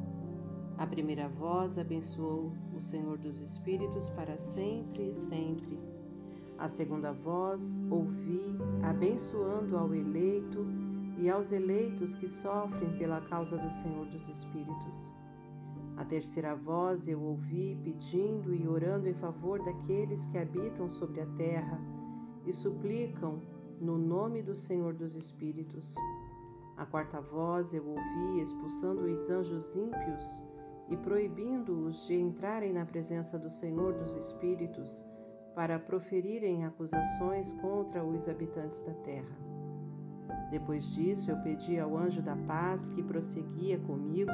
a 0.78 0.86
primeira 0.86 1.30
voz 1.30 1.80
abençoou 1.80 2.52
o 2.76 2.82
Senhor 2.82 3.18
dos 3.18 3.40
Espíritos 3.40 4.10
para 4.10 4.36
sempre 4.36 5.10
e 5.10 5.14
sempre. 5.14 5.80
A 6.58 6.68
segunda 6.68 7.14
voz 7.14 7.82
ouvi 7.90 8.58
abençoando 8.84 9.78
ao 9.78 9.96
eleito 9.96 10.66
e 11.18 11.30
aos 11.30 11.54
eleitos 11.54 12.14
que 12.16 12.28
sofrem 12.28 12.92
pela 12.98 13.22
causa 13.22 13.58
do 13.58 13.72
Senhor 13.72 14.06
dos 14.08 14.28
Espíritos. 14.28 15.14
A 15.98 16.04
terceira 16.04 16.56
voz 16.56 17.08
eu 17.08 17.22
ouvi 17.22 17.80
pedindo 17.82 18.54
e 18.54 18.68
orando 18.68 19.08
em 19.08 19.14
favor 19.14 19.64
daqueles 19.64 20.26
que 20.26 20.38
habitam 20.38 20.90
sobre 20.90 21.22
a 21.22 21.26
terra 21.38 21.80
e 22.46 22.52
suplicam 22.52 23.42
no 23.80 23.98
nome 23.98 24.42
do 24.42 24.54
Senhor 24.54 24.94
dos 24.94 25.16
Espíritos. 25.16 25.96
A 26.76 26.86
quarta 26.86 27.22
voz 27.22 27.74
eu 27.74 27.88
ouvi 27.88 28.42
expulsando 28.42 29.06
os 29.06 29.30
anjos 29.30 29.74
ímpios 29.76 30.44
e 30.90 30.98
proibindo-os 30.98 32.06
de 32.06 32.16
entrarem 32.16 32.74
na 32.74 32.86
presença 32.86 33.40
do 33.40 33.50
Senhor 33.50 33.94
dos 33.94 34.14
Espíritos 34.16 35.06
para 35.56 35.80
proferirem 35.80 36.66
acusações 36.66 37.54
contra 37.54 38.04
os 38.04 38.28
habitantes 38.28 38.84
da 38.84 38.94
terra. 38.96 39.38
Depois 40.52 40.86
disso, 40.94 41.32
eu 41.32 41.38
pedi 41.38 41.80
ao 41.80 41.98
anjo 41.98 42.22
da 42.22 42.36
paz 42.36 42.90
que 42.90 43.02
prosseguia 43.02 43.80
comigo 43.80 44.32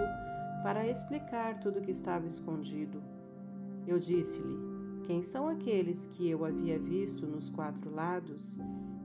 para 0.63 0.87
explicar 0.87 1.57
tudo 1.59 1.79
o 1.79 1.81
que 1.81 1.91
estava 1.91 2.25
escondido. 2.25 3.01
Eu 3.87 3.99
disse-lhe: 3.99 4.57
Quem 5.03 5.21
são 5.21 5.47
aqueles 5.47 6.07
que 6.07 6.29
eu 6.29 6.45
havia 6.45 6.79
visto 6.79 7.25
nos 7.25 7.49
quatro 7.49 7.93
lados 7.93 8.57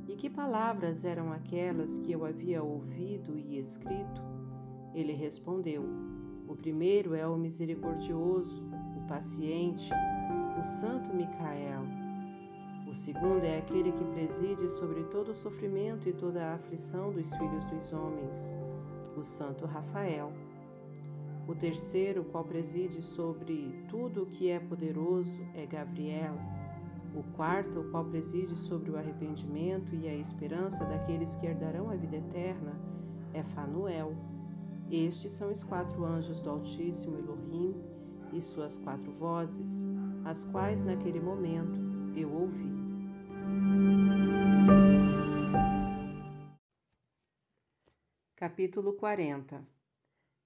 e 0.08 0.16
que 0.16 0.30
palavras 0.30 1.04
eram 1.04 1.32
aquelas 1.32 1.98
que 1.98 2.12
eu 2.12 2.24
havia 2.24 2.62
ouvido 2.62 3.38
e 3.38 3.58
escrito? 3.58 4.22
Ele 4.94 5.12
respondeu: 5.12 5.84
o 6.48 6.54
primeiro 6.54 7.12
é 7.14 7.26
o 7.26 7.36
misericordioso, 7.36 8.62
o 8.96 9.08
paciente, 9.08 9.90
o 10.58 10.62
Santo 10.62 11.12
Micael. 11.12 11.82
O 12.88 12.94
segundo 12.94 13.42
é 13.42 13.58
aquele 13.58 13.90
que 13.90 14.04
preside 14.04 14.68
sobre 14.68 15.02
todo 15.04 15.32
o 15.32 15.34
sofrimento 15.34 16.08
e 16.08 16.12
toda 16.12 16.44
a 16.44 16.54
aflição 16.54 17.12
dos 17.12 17.34
filhos 17.34 17.64
dos 17.66 17.92
homens, 17.92 18.54
o 19.16 19.24
Santo 19.24 19.66
Rafael. 19.66 20.32
O 21.48 21.54
terceiro, 21.54 22.24
qual 22.24 22.44
preside 22.44 23.00
sobre 23.00 23.86
tudo 23.88 24.24
o 24.24 24.26
que 24.26 24.50
é 24.50 24.58
poderoso, 24.58 25.40
é 25.54 25.64
Gabriel. 25.64 26.34
O 27.14 27.22
quarto, 27.36 27.80
o 27.80 27.90
qual 27.92 28.04
preside 28.04 28.56
sobre 28.56 28.90
o 28.90 28.96
arrependimento 28.96 29.94
e 29.94 30.08
a 30.08 30.14
esperança 30.14 30.84
daqueles 30.84 31.36
que 31.36 31.46
herdarão 31.46 31.88
a 31.88 31.94
vida 31.94 32.16
eterna, 32.16 32.72
é 33.32 33.44
Fanuel. 33.44 34.16
Estes 34.90 35.32
são 35.32 35.52
os 35.52 35.62
quatro 35.62 36.04
anjos 36.04 36.40
do 36.40 36.50
Altíssimo 36.50 37.16
Elohim 37.16 37.76
e 38.32 38.40
suas 38.40 38.76
quatro 38.78 39.12
vozes, 39.12 39.86
as 40.24 40.44
quais 40.46 40.82
naquele 40.82 41.20
momento 41.20 41.78
eu 42.16 42.32
ouvi. 42.32 42.74
Capítulo 48.34 48.92
40 48.94 49.75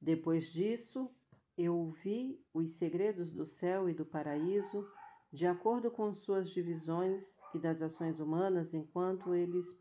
Depois 0.01 0.51
disso, 0.51 1.11
eu 1.59 1.77
ouvi 1.77 2.43
os 2.55 2.71
segredos 2.71 3.33
do 3.33 3.45
céu 3.45 3.89
e 3.89 3.93
do 3.93 4.07
paraíso, 4.07 4.89
de 5.31 5.47
acordo 5.47 5.91
com 5.91 6.13
suas 6.15 6.51
divisões 6.51 7.39
e 7.55 7.59
das 7.59 7.83
ações 7.83 8.19
humanas, 8.19 8.73
enquanto 8.73 9.35
eles 9.35 9.79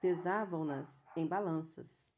pesavam-nas 0.00 1.04
em 1.16 1.26
balanças. 1.26 2.10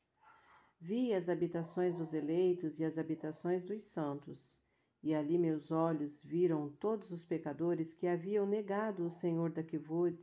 Vi 0.78 1.14
as 1.14 1.28
habitações 1.28 1.96
dos 1.96 2.12
eleitos 2.12 2.78
e 2.78 2.84
as 2.84 2.98
habitações 2.98 3.64
dos 3.64 3.82
santos, 3.84 4.56
e 5.02 5.14
ali 5.14 5.38
meus 5.38 5.72
olhos 5.72 6.22
viram 6.22 6.70
todos 6.78 7.10
os 7.10 7.24
pecadores 7.24 7.94
que 7.94 8.06
haviam 8.06 8.46
negado 8.46 9.04
o 9.04 9.10
Senhor 9.10 9.50
da 9.50 9.62
Kivud, 9.62 10.16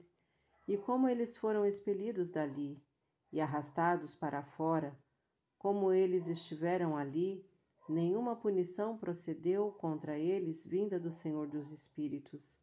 e 0.67 0.77
como 0.77 1.09
eles 1.09 1.35
foram 1.35 1.65
expelidos 1.65 2.29
dali 2.29 2.81
e 3.31 3.41
arrastados 3.41 4.15
para 4.15 4.43
fora, 4.43 4.97
como 5.65 5.91
eles 5.91 6.27
estiveram 6.27 6.95
ali, 6.95 7.43
nenhuma 7.89 8.35
punição 8.35 8.95
procedeu 8.95 9.71
contra 9.71 10.15
eles 10.15 10.63
vinda 10.63 10.99
do 10.99 11.09
Senhor 11.09 11.47
dos 11.47 11.71
Espíritos. 11.71 12.61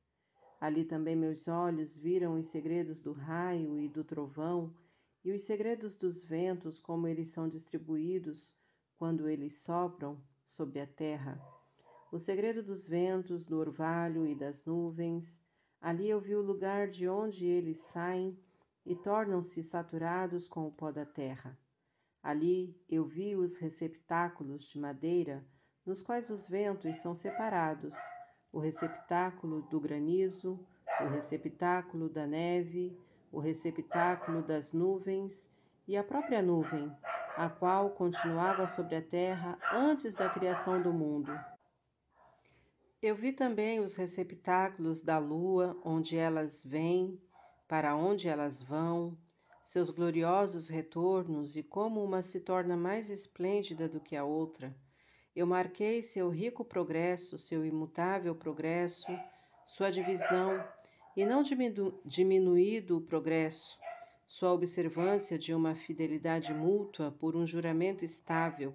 Ali 0.61 0.85
também 0.85 1.17
meus 1.17 1.49
olhos 1.49 1.97
viram 1.97 2.39
os 2.39 2.47
segredos 2.47 3.03
do 3.03 3.13
raio 3.13 3.77
e 3.81 3.89
do 3.89 4.05
trovão, 4.05 4.73
e 5.25 5.33
os 5.33 5.43
segredos 5.43 5.97
dos 5.97 6.23
ventos, 6.23 6.79
como 6.79 7.09
eles 7.09 7.27
são 7.27 7.49
distribuídos 7.49 8.55
quando 8.97 9.29
eles 9.29 9.55
sopram 9.55 10.23
sobre 10.45 10.79
a 10.79 10.87
terra. 10.87 11.45
O 12.13 12.21
segredo 12.21 12.63
dos 12.63 12.87
ventos, 12.87 13.45
do 13.45 13.59
orvalho 13.59 14.25
e 14.29 14.37
das 14.37 14.65
nuvens. 14.65 15.43
Ali 15.81 16.09
eu 16.09 16.21
vi 16.21 16.37
o 16.37 16.41
lugar 16.41 16.87
de 16.87 17.09
onde 17.09 17.47
eles 17.47 17.79
saem 17.79 18.39
e 18.87 18.95
tornam-se 18.95 19.61
saturados 19.61 20.47
com 20.47 20.69
o 20.69 20.71
pó 20.71 20.93
da 20.93 21.05
terra. 21.05 21.59
Ali 22.23 22.81
eu 22.89 23.05
vi 23.05 23.35
os 23.35 23.57
receptáculos 23.57 24.63
de 24.65 24.79
madeira, 24.79 25.45
nos 25.85 26.03
quais 26.03 26.31
os 26.31 26.47
ventos 26.47 26.97
são 26.99 27.15
separados, 27.15 27.97
o 28.53 28.61
receptáculo 28.61 29.63
do 29.63 29.81
granizo, 29.81 30.65
o 31.01 31.09
receptáculo 31.09 32.09
da 32.09 32.27
neve, 32.27 32.97
o 33.33 33.41
receptáculo 33.41 34.43
das 34.43 34.73
nuvens 34.73 35.51
e 35.89 35.97
a 35.97 36.05
própria 36.05 36.41
nuvem, 36.41 36.95
a 37.37 37.49
qual 37.49 37.91
continuava 37.91 38.67
sobre 38.69 38.95
a 38.95 39.03
terra 39.03 39.59
antes 39.73 40.15
da 40.15 40.29
criação 40.29 40.81
do 40.81 40.93
mundo. 40.93 41.33
Eu 43.03 43.17
vi 43.17 43.33
também 43.33 43.81
os 43.81 43.97
receptáculos 43.97 45.03
da 45.03 45.19
lua, 45.19 45.77
onde 45.85 46.17
elas 46.17 46.63
vêm, 46.63 47.21
para 47.67 47.97
onde 47.97 48.29
elas 48.29 48.63
vão, 48.63 49.19
seus 49.73 49.89
gloriosos 49.89 50.69
retornos 50.69 51.57
e 51.57 51.63
como 51.63 52.05
uma 52.05 52.21
se 52.21 52.41
torna 52.41 52.77
mais 52.77 53.09
esplêndida 53.09 53.89
do 53.89 54.01
que 54.01 54.15
a 54.15 54.23
outra. 54.23 54.77
Eu 55.35 55.47
marquei 55.47 56.03
seu 56.03 56.29
rico 56.29 56.63
progresso, 56.63 57.39
seu 57.39 57.65
imutável 57.65 58.35
progresso, 58.35 59.07
sua 59.65 59.89
divisão 59.89 60.63
e 61.17 61.25
não 61.25 61.43
diminu 61.43 61.99
diminuído 62.05 62.99
o 62.99 63.01
progresso, 63.01 63.79
sua 64.27 64.53
observância 64.53 65.39
de 65.39 65.55
uma 65.55 65.75
fidelidade 65.75 66.53
mútua 66.53 67.11
por 67.11 67.35
um 67.35 67.47
juramento 67.47 68.05
estável, 68.05 68.75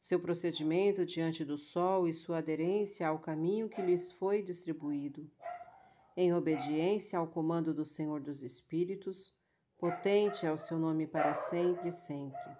seu 0.00 0.20
procedimento 0.20 1.04
diante 1.04 1.44
do 1.44 1.58
sol 1.58 2.06
e 2.06 2.14
sua 2.14 2.38
aderência 2.38 3.08
ao 3.08 3.18
caminho 3.18 3.68
que 3.68 3.82
lhes 3.82 4.12
foi 4.12 4.42
distribuído. 4.42 5.28
Em 6.16 6.32
obediência 6.32 7.18
ao 7.18 7.26
comando 7.26 7.74
do 7.74 7.84
Senhor 7.84 8.20
dos 8.20 8.44
Espíritos, 8.44 9.34
potente 9.78 10.46
é 10.46 10.52
o 10.52 10.58
seu 10.58 10.78
nome 10.78 11.06
para 11.06 11.34
sempre 11.34 11.88
e 11.88 11.92
sempre. 11.92 12.56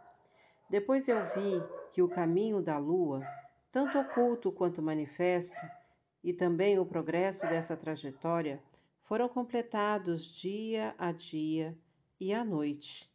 Depois 0.69 1.09
eu 1.09 1.25
vi 1.25 1.63
que 1.93 2.03
o 2.03 2.09
caminho 2.09 2.61
da 2.61 2.79
lua, 2.79 3.27
tanto 3.71 3.99
oculto 3.99 4.53
quanto 4.53 4.83
manifesto, 4.83 5.61
e 6.23 6.33
também 6.33 6.79
o 6.79 6.85
progresso 6.85 7.47
dessa 7.47 7.77
trajetória, 7.77 8.61
foram 9.03 9.29
completados 9.29 10.25
dia 10.25 10.95
a 10.99 11.13
dia 11.13 11.79
e 12.19 12.35
à 12.35 12.45
noite, 12.45 13.09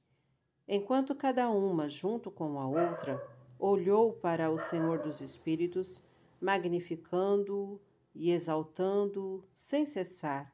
enquanto 0.68 1.14
cada 1.14 1.50
uma, 1.50 1.90
junto 1.90 2.32
com 2.32 2.60
a 2.60 2.66
outra, 2.66 3.22
olhou 3.60 4.14
para 4.14 4.50
o 4.50 4.58
Senhor 4.58 5.00
dos 5.00 5.20
Espíritos, 5.20 6.02
magnificando-o 6.40 7.80
e 8.16 8.32
exaltando-o 8.32 9.44
sem 9.52 9.86
cessar, 9.86 10.52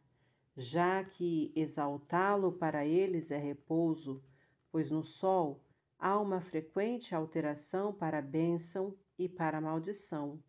já 0.59 1.03
que 1.03 1.51
exaltá-lo 1.55 2.51
para 2.51 2.83
eles 2.83 3.29
é 3.29 3.37
repouso, 3.37 4.23
pois 4.71 4.89
no 4.89 5.03
sol 5.03 5.63
há 5.99 6.19
uma 6.19 6.41
frequente 6.41 7.13
alteração 7.13 7.93
para 7.93 8.23
bênção 8.23 8.97
e 9.19 9.29
para 9.29 9.61
maldição. 9.61 10.41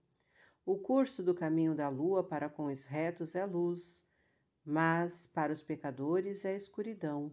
O 0.65 0.79
curso 0.79 1.23
do 1.23 1.35
caminho 1.35 1.75
da 1.75 1.91
lua 1.91 2.25
para 2.25 2.49
com 2.49 2.67
os 2.67 2.85
retos 2.85 3.35
é 3.35 3.45
luz, 3.45 4.03
mas 4.65 5.27
para 5.27 5.53
os 5.53 5.63
pecadores 5.63 6.47
é 6.47 6.57
escuridão. 6.57 7.31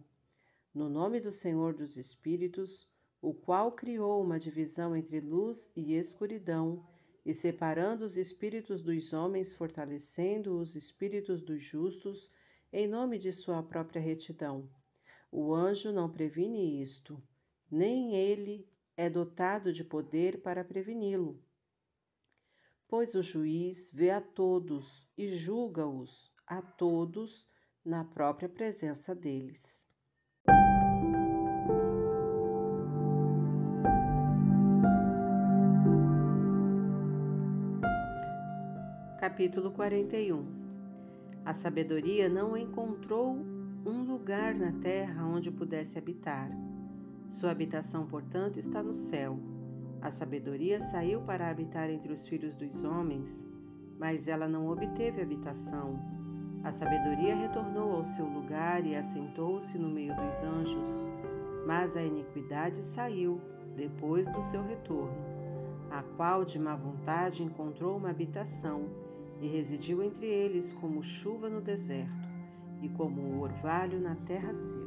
No 0.74 0.90
nome 0.90 1.18
do 1.18 1.32
Senhor 1.32 1.72
dos 1.72 1.96
Espíritos, 1.96 2.86
o 3.22 3.32
qual 3.32 3.72
criou 3.72 4.22
uma 4.22 4.38
divisão 4.38 4.94
entre 4.94 5.20
luz 5.20 5.72
e 5.74 5.94
escuridão, 5.94 6.86
e 7.24 7.32
separando 7.32 8.04
os 8.04 8.18
espíritos 8.18 8.82
dos 8.82 9.14
homens, 9.14 9.52
fortalecendo 9.52 10.58
os 10.58 10.76
espíritos 10.76 11.40
dos 11.40 11.60
justos, 11.60 12.30
em 12.76 12.86
nome 12.86 13.18
de 13.18 13.32
sua 13.32 13.62
própria 13.62 14.02
retidão. 14.02 14.68
O 15.32 15.54
anjo 15.54 15.90
não 15.90 16.12
previne 16.12 16.82
isto, 16.82 17.22
nem 17.70 18.14
ele 18.14 18.68
é 18.94 19.08
dotado 19.08 19.72
de 19.72 19.82
poder 19.82 20.42
para 20.42 20.62
preveni-lo. 20.62 21.42
Pois 22.86 23.14
o 23.14 23.22
juiz 23.22 23.90
vê 23.90 24.10
a 24.10 24.20
todos 24.20 25.08
e 25.16 25.26
julga-os 25.26 26.30
a 26.46 26.60
todos 26.60 27.48
na 27.82 28.04
própria 28.04 28.46
presença 28.48 29.14
deles. 29.14 29.82
Capítulo 39.18 39.70
41 39.70 40.65
A 41.46 41.54
sabedoria 41.54 42.28
não 42.28 42.54
encontrou 42.54 43.38
um 43.86 44.02
lugar 44.02 44.54
na 44.54 44.72
terra 44.72 45.24
onde 45.24 45.50
pudesse 45.50 45.96
habitar. 45.96 46.50
Sua 47.26 47.50
habitação, 47.52 48.06
portanto, 48.06 48.58
está 48.58 48.82
no 48.82 48.92
céu. 48.92 49.38
A 50.02 50.10
sabedoria 50.10 50.78
saiu 50.82 51.22
para 51.22 51.48
habitar 51.48 51.88
entre 51.88 52.12
os 52.12 52.26
filhos 52.28 52.54
dos 52.54 52.82
homens, 52.82 53.48
mas 53.98 54.28
ela 54.28 54.46
não 54.46 54.68
obteve 54.68 55.22
habitação 55.22 55.98
a 56.66 56.72
sabedoria 56.72 57.36
retornou 57.36 57.92
ao 57.92 58.02
seu 58.02 58.26
lugar 58.26 58.84
e 58.84 58.96
assentou-se 58.96 59.78
no 59.78 59.88
meio 59.88 60.12
dos 60.16 60.42
anjos, 60.42 61.06
mas 61.64 61.96
a 61.96 62.02
iniquidade 62.02 62.82
saiu 62.82 63.40
depois 63.76 64.28
do 64.28 64.42
seu 64.42 64.64
retorno, 64.64 65.14
a 65.92 66.02
qual 66.16 66.44
de 66.44 66.58
má 66.58 66.74
vontade 66.74 67.44
encontrou 67.44 67.96
uma 67.96 68.10
habitação 68.10 68.88
e 69.40 69.46
residiu 69.46 70.02
entre 70.02 70.26
eles 70.26 70.72
como 70.72 71.02
chuva 71.02 71.48
no 71.48 71.60
deserto 71.60 72.28
e 72.82 72.88
como 72.88 73.20
o 73.20 73.40
orvalho 73.40 74.00
na 74.00 74.14
terra 74.14 74.52
seca. 74.52 74.86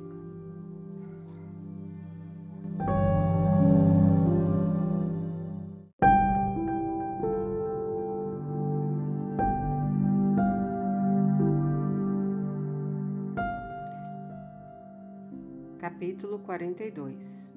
Capítulo 15.79 16.39
42 16.39 17.51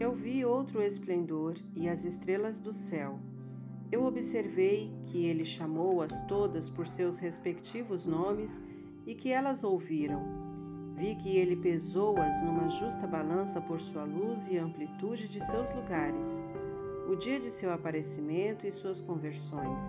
Eu 0.00 0.14
vi 0.14 0.44
outro 0.44 0.80
esplendor 0.82 1.54
e 1.74 1.88
as 1.88 2.04
estrelas 2.04 2.58
do 2.58 2.72
céu, 2.72 3.18
Eu 3.90 4.04
observei 4.04 4.90
que 5.06 5.24
ele 5.26 5.44
chamou-as 5.44 6.20
todas 6.26 6.68
por 6.68 6.86
seus 6.86 7.18
respectivos 7.18 8.04
nomes 8.04 8.62
e 9.06 9.14
que 9.14 9.30
elas 9.30 9.62
ouviram. 9.62 10.20
Vi 10.96 11.14
que 11.14 11.36
ele 11.36 11.56
pesou-as 11.56 12.42
numa 12.42 12.68
justa 12.68 13.06
balança 13.06 13.60
por 13.60 13.78
sua 13.78 14.04
luz 14.04 14.48
e 14.48 14.56
amplitude 14.56 15.28
de 15.28 15.44
seus 15.44 15.70
lugares, 15.70 16.42
o 17.08 17.14
dia 17.14 17.38
de 17.38 17.50
seu 17.50 17.72
aparecimento 17.72 18.66
e 18.66 18.72
suas 18.72 19.00
conversões. 19.00 19.80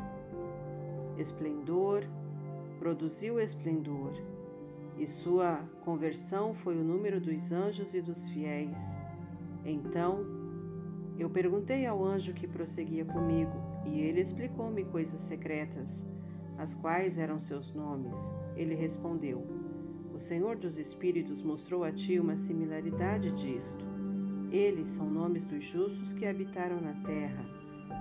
Esplendor, 1.17 2.03
produziu 2.77 3.39
esplendor, 3.39 4.13
e 4.99 5.07
sua 5.07 5.61
conversão 5.83 6.53
foi 6.53 6.75
o 6.75 6.83
número 6.83 7.19
dos 7.19 7.51
anjos 7.51 7.93
e 7.93 8.01
dos 8.01 8.27
fiéis. 8.27 8.99
Então 9.65 10.25
eu 11.17 11.29
perguntei 11.29 11.85
ao 11.85 12.03
anjo 12.03 12.33
que 12.33 12.47
prosseguia 12.47 13.05
comigo, 13.05 13.51
e 13.87 14.01
ele 14.01 14.21
explicou-me 14.21 14.83
coisas 14.85 15.21
secretas, 15.21 16.05
as 16.57 16.75
quais 16.75 17.17
eram 17.17 17.39
seus 17.39 17.73
nomes. 17.73 18.15
Ele 18.55 18.75
respondeu: 18.75 19.45
O 20.13 20.19
Senhor 20.19 20.55
dos 20.57 20.77
Espíritos 20.77 21.41
mostrou 21.41 21.83
a 21.83 21.91
ti 21.91 22.19
uma 22.19 22.35
similaridade 22.35 23.31
disto. 23.31 23.85
Eles 24.51 24.87
são 24.87 25.09
nomes 25.09 25.45
dos 25.45 25.63
justos 25.63 26.13
que 26.13 26.25
habitaram 26.25 26.79
na 26.79 26.93
terra, 27.03 27.45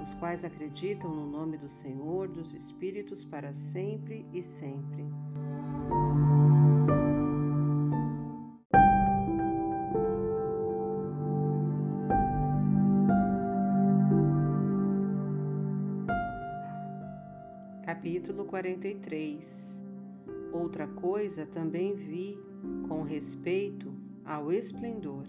os 0.02 0.14
quais 0.14 0.44
acreditam 0.44 1.12
no 1.14 1.26
nome 1.26 1.58
do 1.58 1.68
Senhor 1.68 2.28
dos 2.28 2.54
Espíritos 2.54 3.24
para 3.24 3.52
sempre 3.52 4.26
e 4.32 4.42
sempre. 4.42 5.04
43 18.56 19.78
Outra 20.50 20.86
coisa 20.86 21.44
também 21.44 21.94
vi 21.94 22.38
com 22.88 23.02
respeito 23.02 23.92
ao 24.24 24.50
esplendor, 24.50 25.26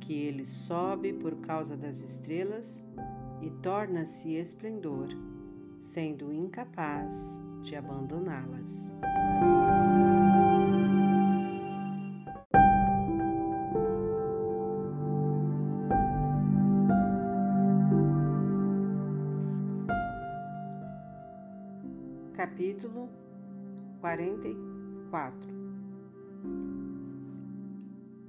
que 0.00 0.14
ele 0.14 0.46
sobe 0.46 1.12
por 1.12 1.36
causa 1.42 1.76
das 1.76 2.00
estrelas 2.00 2.82
e 3.42 3.50
torna-se 3.62 4.32
esplendor, 4.34 5.08
sendo 5.76 6.32
incapaz 6.32 7.36
de 7.60 7.76
abandoná-las. 7.76 8.90
Capítulo 22.68 23.08
44 24.02 25.40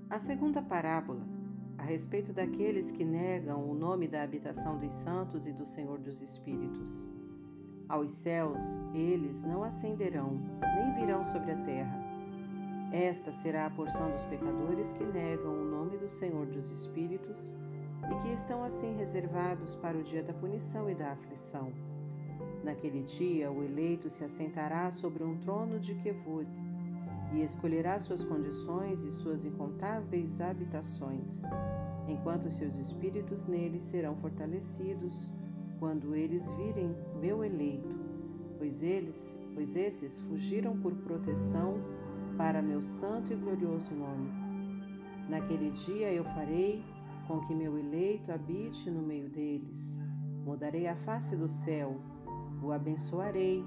A 0.10 0.18
segunda 0.18 0.62
parábola, 0.62 1.28
a 1.78 1.84
respeito 1.84 2.32
daqueles 2.32 2.90
que 2.90 3.04
negam 3.04 3.70
o 3.70 3.74
nome 3.74 4.08
da 4.08 4.24
habitação 4.24 4.78
dos 4.78 4.94
santos 4.94 5.46
e 5.46 5.52
do 5.52 5.66
Senhor 5.66 6.00
dos 6.00 6.22
Espíritos. 6.22 7.06
Aos 7.90 8.12
céus 8.12 8.82
eles 8.94 9.42
não 9.42 9.62
ascenderão, 9.62 10.40
nem 10.62 10.94
virão 10.96 11.26
sobre 11.26 11.52
a 11.52 11.62
terra. 11.64 12.00
Esta 12.94 13.34
será 13.34 13.66
a 13.66 13.72
porção 13.72 14.10
dos 14.10 14.26
pecadores 14.28 14.94
que 14.94 15.04
negam 15.04 15.52
o 15.52 15.66
nome 15.66 15.98
do 15.98 16.08
Senhor 16.08 16.46
dos 16.46 16.72
Espíritos 16.72 17.54
e 18.10 18.16
que 18.22 18.32
estão 18.32 18.64
assim 18.64 18.96
reservados 18.96 19.76
para 19.76 19.98
o 19.98 20.04
dia 20.04 20.24
da 20.24 20.34
punição 20.34 20.90
e 20.90 20.96
da 20.96 21.12
aflição 21.12 21.74
Naquele 22.70 23.02
dia, 23.02 23.52
o 23.52 23.64
eleito 23.64 24.12
se 24.12 24.24
assentará 24.24 24.92
sobre 24.92 25.24
um 25.24 25.36
trono 25.40 25.80
de 25.80 25.96
Kevod 25.96 26.48
e 27.34 27.42
escolherá 27.42 27.98
suas 27.98 28.24
condições 28.24 29.04
e 29.04 29.12
suas 29.12 29.44
incontáveis 29.44 30.40
habitações, 30.40 31.42
enquanto 32.08 32.52
seus 32.52 32.78
espíritos 32.78 33.48
nele 33.48 33.80
serão 33.80 34.16
fortalecidos 34.18 35.32
quando 35.80 36.14
eles 36.14 36.52
virem 36.52 36.96
meu 37.20 37.44
eleito, 37.44 37.90
pois 38.60 38.84
eles, 38.84 39.40
pois 39.56 39.76
esses 39.76 40.20
fugiram 40.20 40.78
por 40.78 40.94
proteção 40.98 41.82
para 42.38 42.62
meu 42.62 42.84
santo 42.84 43.34
e 43.34 43.36
glorioso 43.36 43.96
nome. 43.96 44.30
Naquele 45.28 45.72
dia 45.72 46.14
eu 46.14 46.24
farei 46.24 46.84
com 47.28 47.40
que 47.40 47.56
meu 47.56 47.80
eleito 47.80 48.32
habite 48.32 48.92
no 48.92 49.02
meio 49.02 49.28
deles. 49.28 50.00
Mudarei 50.46 50.88
a 50.88 50.96
face 50.96 51.36
do 51.36 51.48
céu 51.48 52.00
o 52.62 52.72
abençoarei 52.72 53.64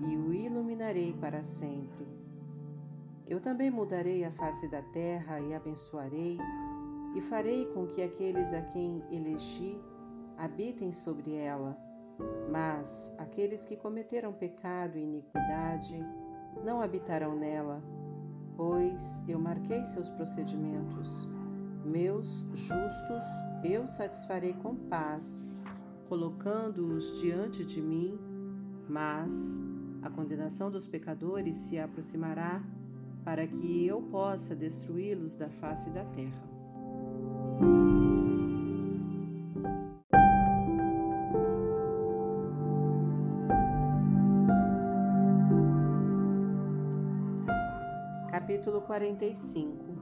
e 0.00 0.16
o 0.16 0.32
iluminarei 0.32 1.12
para 1.14 1.42
sempre. 1.42 2.06
Eu 3.26 3.40
também 3.40 3.70
mudarei 3.70 4.24
a 4.24 4.30
face 4.30 4.68
da 4.68 4.82
terra 4.82 5.40
e 5.40 5.54
abençoarei, 5.54 6.38
e 7.14 7.20
farei 7.22 7.66
com 7.66 7.86
que 7.86 8.02
aqueles 8.02 8.52
a 8.52 8.60
quem 8.62 9.02
elegi 9.10 9.80
habitem 10.36 10.92
sobre 10.92 11.34
ela. 11.34 11.78
Mas 12.50 13.12
aqueles 13.18 13.64
que 13.64 13.76
cometeram 13.76 14.32
pecado 14.32 14.98
e 14.98 15.02
iniquidade 15.02 15.98
não 16.64 16.80
habitarão 16.80 17.34
nela, 17.36 17.82
pois 18.56 19.22
eu 19.26 19.38
marquei 19.38 19.84
seus 19.84 20.10
procedimentos. 20.10 21.28
Meus 21.84 22.46
justos 22.52 23.24
eu 23.64 23.86
satisfarei 23.86 24.52
com 24.54 24.76
paz 24.76 25.48
colocando-os 26.14 27.18
diante 27.18 27.64
de 27.64 27.82
mim, 27.82 28.16
mas 28.88 29.32
a 30.00 30.08
condenação 30.08 30.70
dos 30.70 30.86
pecadores 30.86 31.56
se 31.56 31.76
aproximará 31.76 32.62
para 33.24 33.44
que 33.48 33.84
eu 33.84 34.00
possa 34.00 34.54
destruí-los 34.54 35.34
da 35.34 35.48
face 35.50 35.90
da 35.90 36.04
terra. 36.04 36.40
Capítulo 48.30 48.82
45 48.82 49.98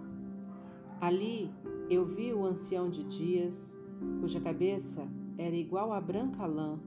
Ali 1.01 1.51
eu 1.88 2.05
vi 2.05 2.35
o 2.35 2.44
ancião 2.44 2.90
de 2.90 3.03
dias, 3.05 3.75
cuja 4.20 4.38
cabeça 4.38 5.09
era 5.38 5.55
igual 5.55 5.92
a 5.92 6.01
branca 6.01 6.47
lã, 6.47 6.79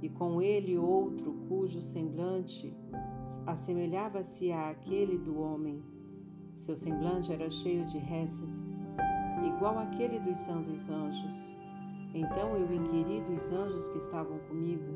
e 0.00 0.08
com 0.08 0.42
ele 0.42 0.76
outro 0.76 1.32
cujo 1.48 1.80
semblante 1.80 2.76
assemelhava-se 3.46 4.52
àquele 4.52 5.16
do 5.18 5.38
homem. 5.38 5.82
Seu 6.54 6.76
semblante 6.76 7.32
era 7.32 7.48
cheio 7.48 7.84
de 7.86 7.98
Hesed, 7.98 8.48
igual 9.46 9.78
àquele 9.78 10.18
dos 10.18 10.38
santos 10.38 10.90
anjos. 10.90 11.56
Então 12.14 12.56
eu 12.56 12.72
inquiri 12.72 13.20
dos 13.22 13.52
anjos 13.52 13.88
que 13.88 13.98
estavam 13.98 14.38
comigo 14.40 14.92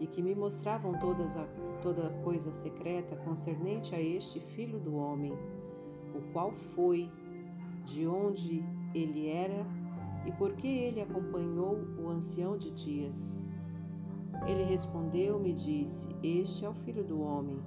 e 0.00 0.06
que 0.06 0.22
me 0.22 0.34
mostravam 0.34 0.98
todas 0.98 1.36
a, 1.36 1.44
toda 1.80 2.10
coisa 2.24 2.52
secreta 2.52 3.16
concernente 3.16 3.94
a 3.94 4.00
este 4.00 4.40
filho 4.40 4.78
do 4.80 4.96
homem, 4.96 5.32
o 6.14 6.32
qual 6.32 6.52
foi, 6.52 7.10
de 7.84 8.06
onde 8.06 8.64
ele 8.94 9.28
era 9.28 9.64
e 10.26 10.32
por 10.32 10.52
que 10.54 10.66
ele 10.66 11.00
acompanhou 11.00 11.78
o 11.98 12.08
ancião 12.08 12.58
de 12.58 12.70
dias? 12.72 13.36
Ele 14.46 14.64
respondeu-me 14.64 15.50
e 15.50 15.54
disse: 15.54 16.08
Este 16.22 16.64
é 16.64 16.68
o 16.68 16.74
filho 16.74 17.04
do 17.04 17.20
homem, 17.20 17.58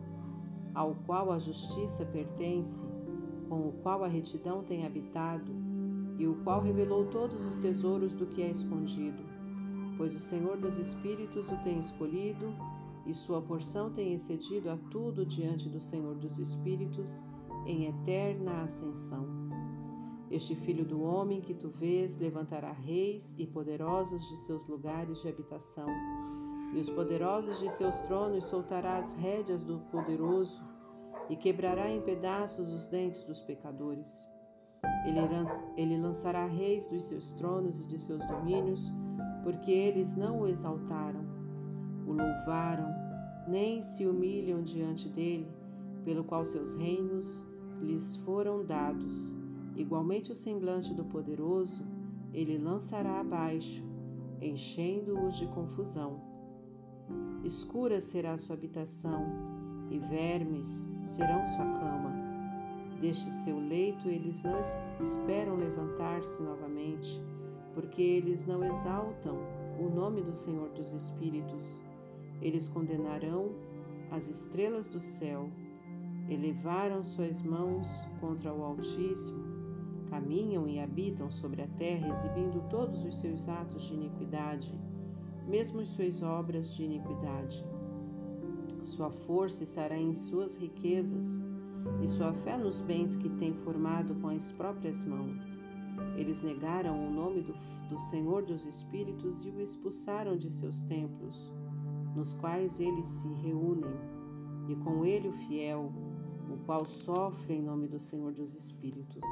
ao 0.76 0.93
qual 1.06 1.32
a 1.32 1.39
justiça 1.39 2.06
pertence, 2.06 2.86
com 3.48 3.69
o 3.69 3.74
qual 3.82 4.04
a 4.04 4.08
retidão 4.08 4.63
tem 4.63 4.86
habitado, 4.86 5.52
e 6.17 6.28
o 6.28 6.36
qual 6.43 6.62
revelou 6.62 7.06
todos 7.06 7.45
os 7.45 7.58
tesouros 7.58 8.13
do 8.13 8.28
que 8.28 8.41
é 8.43 8.50
escondido. 8.50 9.24
Pois 9.98 10.13
o 10.13 10.19
Senhor 10.19 10.58
dos 10.58 10.78
Espíritos 10.78 11.50
o 11.50 11.58
tem 11.63 11.80
escolhido, 11.80 12.54
e 13.06 13.13
sua 13.13 13.41
porção 13.41 13.89
tem 13.89 14.13
excedido 14.13 14.69
a 14.69 14.78
tudo 14.91 15.26
diante 15.26 15.69
do 15.69 15.80
Senhor 15.80 16.15
dos 16.15 16.38
Espíritos, 16.38 17.24
em 17.65 17.86
eterna 17.86 18.63
ascensão. 18.63 19.49
Este 20.32 20.54
filho 20.54 20.86
do 20.86 21.02
homem 21.02 21.42
que 21.42 21.56
tu 21.56 21.70
vês 21.70 22.15
levantará 22.15 22.72
reis 22.72 23.34
e 23.36 23.48
poderosos 23.48 24.22
de 24.30 24.38
seus 24.38 24.68
lugares 24.68 25.20
de 25.24 25.28
habitação, 25.28 25.89
e 26.72 26.80
os 26.80 26.88
poderosos 26.88 27.60
de 27.60 27.68
seus 27.72 28.00
tronos 28.02 28.46
soltará 28.46 28.98
as 28.98 29.12
rédeas 29.13 29.63
do 29.63 29.80
poderoso, 29.92 30.63
e 31.32 31.36
quebrará 31.36 31.89
em 31.89 32.02
pedaços 32.02 32.72
os 32.72 32.86
dentes 32.86 33.24
dos 33.24 33.42
pecadores. 33.42 34.28
Ele, 35.76 35.98
lançará 35.98 36.46
reis 36.46 36.88
dos 36.88 37.06
seus 37.06 37.32
tronos 37.34 37.82
e 37.82 37.88
de 37.88 37.98
seus 37.98 38.24
domínios, 38.28 38.94
porque 39.44 39.72
eles 39.72 40.13
não 40.13 40.42
o 40.42 40.48
exaltaram, 40.48 41.26
o 42.06 42.13
louvaram, 42.13 42.94
nem 43.48 43.82
se 43.82 44.06
humilham 44.06 44.62
diante 44.62 45.10
dele, 45.10 45.52
pelo 46.06 46.24
qual 46.24 46.46
seus 46.46 46.76
reinos 46.76 47.48
lhes 47.82 48.15
foram 48.18 48.63
dados 48.63 49.38
Igualmente 49.80 50.30
o 50.30 50.36
semblante 50.36 50.94
do 50.94 51.06
poderoso 51.06 51.88
ele 52.34 52.58
lançará 52.58 53.22
abaixo, 53.22 53.82
enchendo-os 54.42 55.38
de 55.38 55.48
confusão. 55.48 56.22
Escura 57.46 58.02
será 58.02 58.38
sua 58.38 58.58
habitação, 58.58 59.26
e 59.89 59.98
vermes 59.98 60.89
serão 61.02 61.46
sua 61.46 61.65
cama. 61.80 62.12
Deste 63.00 63.32
seu 63.32 63.58
leito 63.58 64.10
eles 64.10 64.44
não 64.44 64.60
esperam 65.00 65.56
levantar-se 65.56 66.44
novamente, 66.44 67.24
porque 67.74 68.02
eles 68.02 68.46
não 68.46 68.62
exaltam 68.62 69.38
o 69.80 69.89
nome 69.89 70.22
do 70.22 70.36
Senhor 70.36 70.68
dos 70.72 70.92
Espíritos. 70.92 71.82
Eles 72.42 72.68
condenarão 72.68 73.56
as 74.12 74.28
estrelas 74.28 74.89
do 74.89 75.00
céu, 75.00 75.50
elevaram 76.28 77.02
suas 77.02 77.42
mãos 77.42 77.88
contra 78.20 78.54
o 78.54 78.62
Altíssimo, 78.62 79.49
caminham 80.10 80.67
e 80.67 80.80
habitam 80.80 81.30
sobre 81.30 81.62
a 81.62 81.67
terra, 81.67 82.10
exibindo 82.10 82.67
todos 82.69 83.04
os 83.04 83.19
seus 83.19 83.48
atos 83.48 83.84
de 83.84 83.93
iniquidade 83.93 84.78
mesmo 85.50 85.82
as 85.82 85.89
suas 85.89 86.22
obras 86.22 86.76
de 86.76 86.84
iniquidade. 86.84 87.65
Sua 88.84 89.10
força 89.10 89.63
estará 89.63 89.98
em 89.98 90.13
suas 90.15 90.56
riquezas 90.56 91.43
e 92.02 92.08
sua 92.08 92.32
fé 92.32 92.56
nos 92.56 92.82
bens 92.82 93.15
que 93.15 93.30
tem 93.30 93.54
formado 93.54 94.13
com 94.15 94.30
as 94.30 94.52
próprias 94.52 95.04
mãos. 95.04 95.60
Eles 96.15 96.39
negaram 96.41 96.95
o 96.95 97.12
nome 97.12 97.41
do, 97.41 97.54
do 97.89 98.00
Senhor 98.00 98.43
dos 98.43 98.63
Espíritos 98.63 99.43
e 99.43 99.50
o 99.50 99.60
expulsaram 99.60 100.38
de 100.38 100.50
seus 100.50 100.84
templos, 100.84 101.52
nos 102.15 102.36
quais 102.36 102.80
eles 102.80 103.08
se 103.08 103.28
reúnem, 103.28 103.91
e 104.69 104.76
com 104.76 105.04
ele 105.04 105.30
o 105.30 105.34
fiel, 105.34 105.91
o 106.50 106.58
qual 106.65 106.86
sofre 106.86 107.56
em 107.56 107.62
nome 107.62 107.88
do 107.88 108.00
Senhor 108.00 108.32
dos 108.32 108.54
Espíritos. 108.54 109.24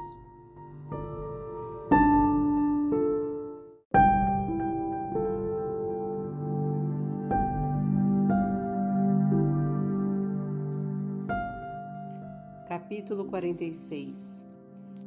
Capítulo 13.08 13.30
46 13.30 14.44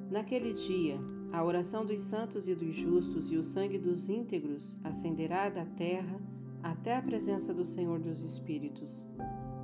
Naquele 0.09 0.53
dia, 0.53 0.99
a 1.31 1.43
oração 1.43 1.85
dos 1.85 2.01
santos 2.01 2.47
e 2.47 2.55
dos 2.55 2.75
justos 2.75 3.31
e 3.31 3.37
o 3.37 3.43
sangue 3.43 3.77
dos 3.77 4.09
íntegros 4.09 4.75
ascenderá 4.83 5.49
da 5.49 5.65
terra 5.65 6.19
até 6.63 6.95
a 6.95 7.01
presença 7.03 7.53
do 7.53 7.63
Senhor 7.63 7.99
dos 7.99 8.23
Espíritos. 8.23 9.07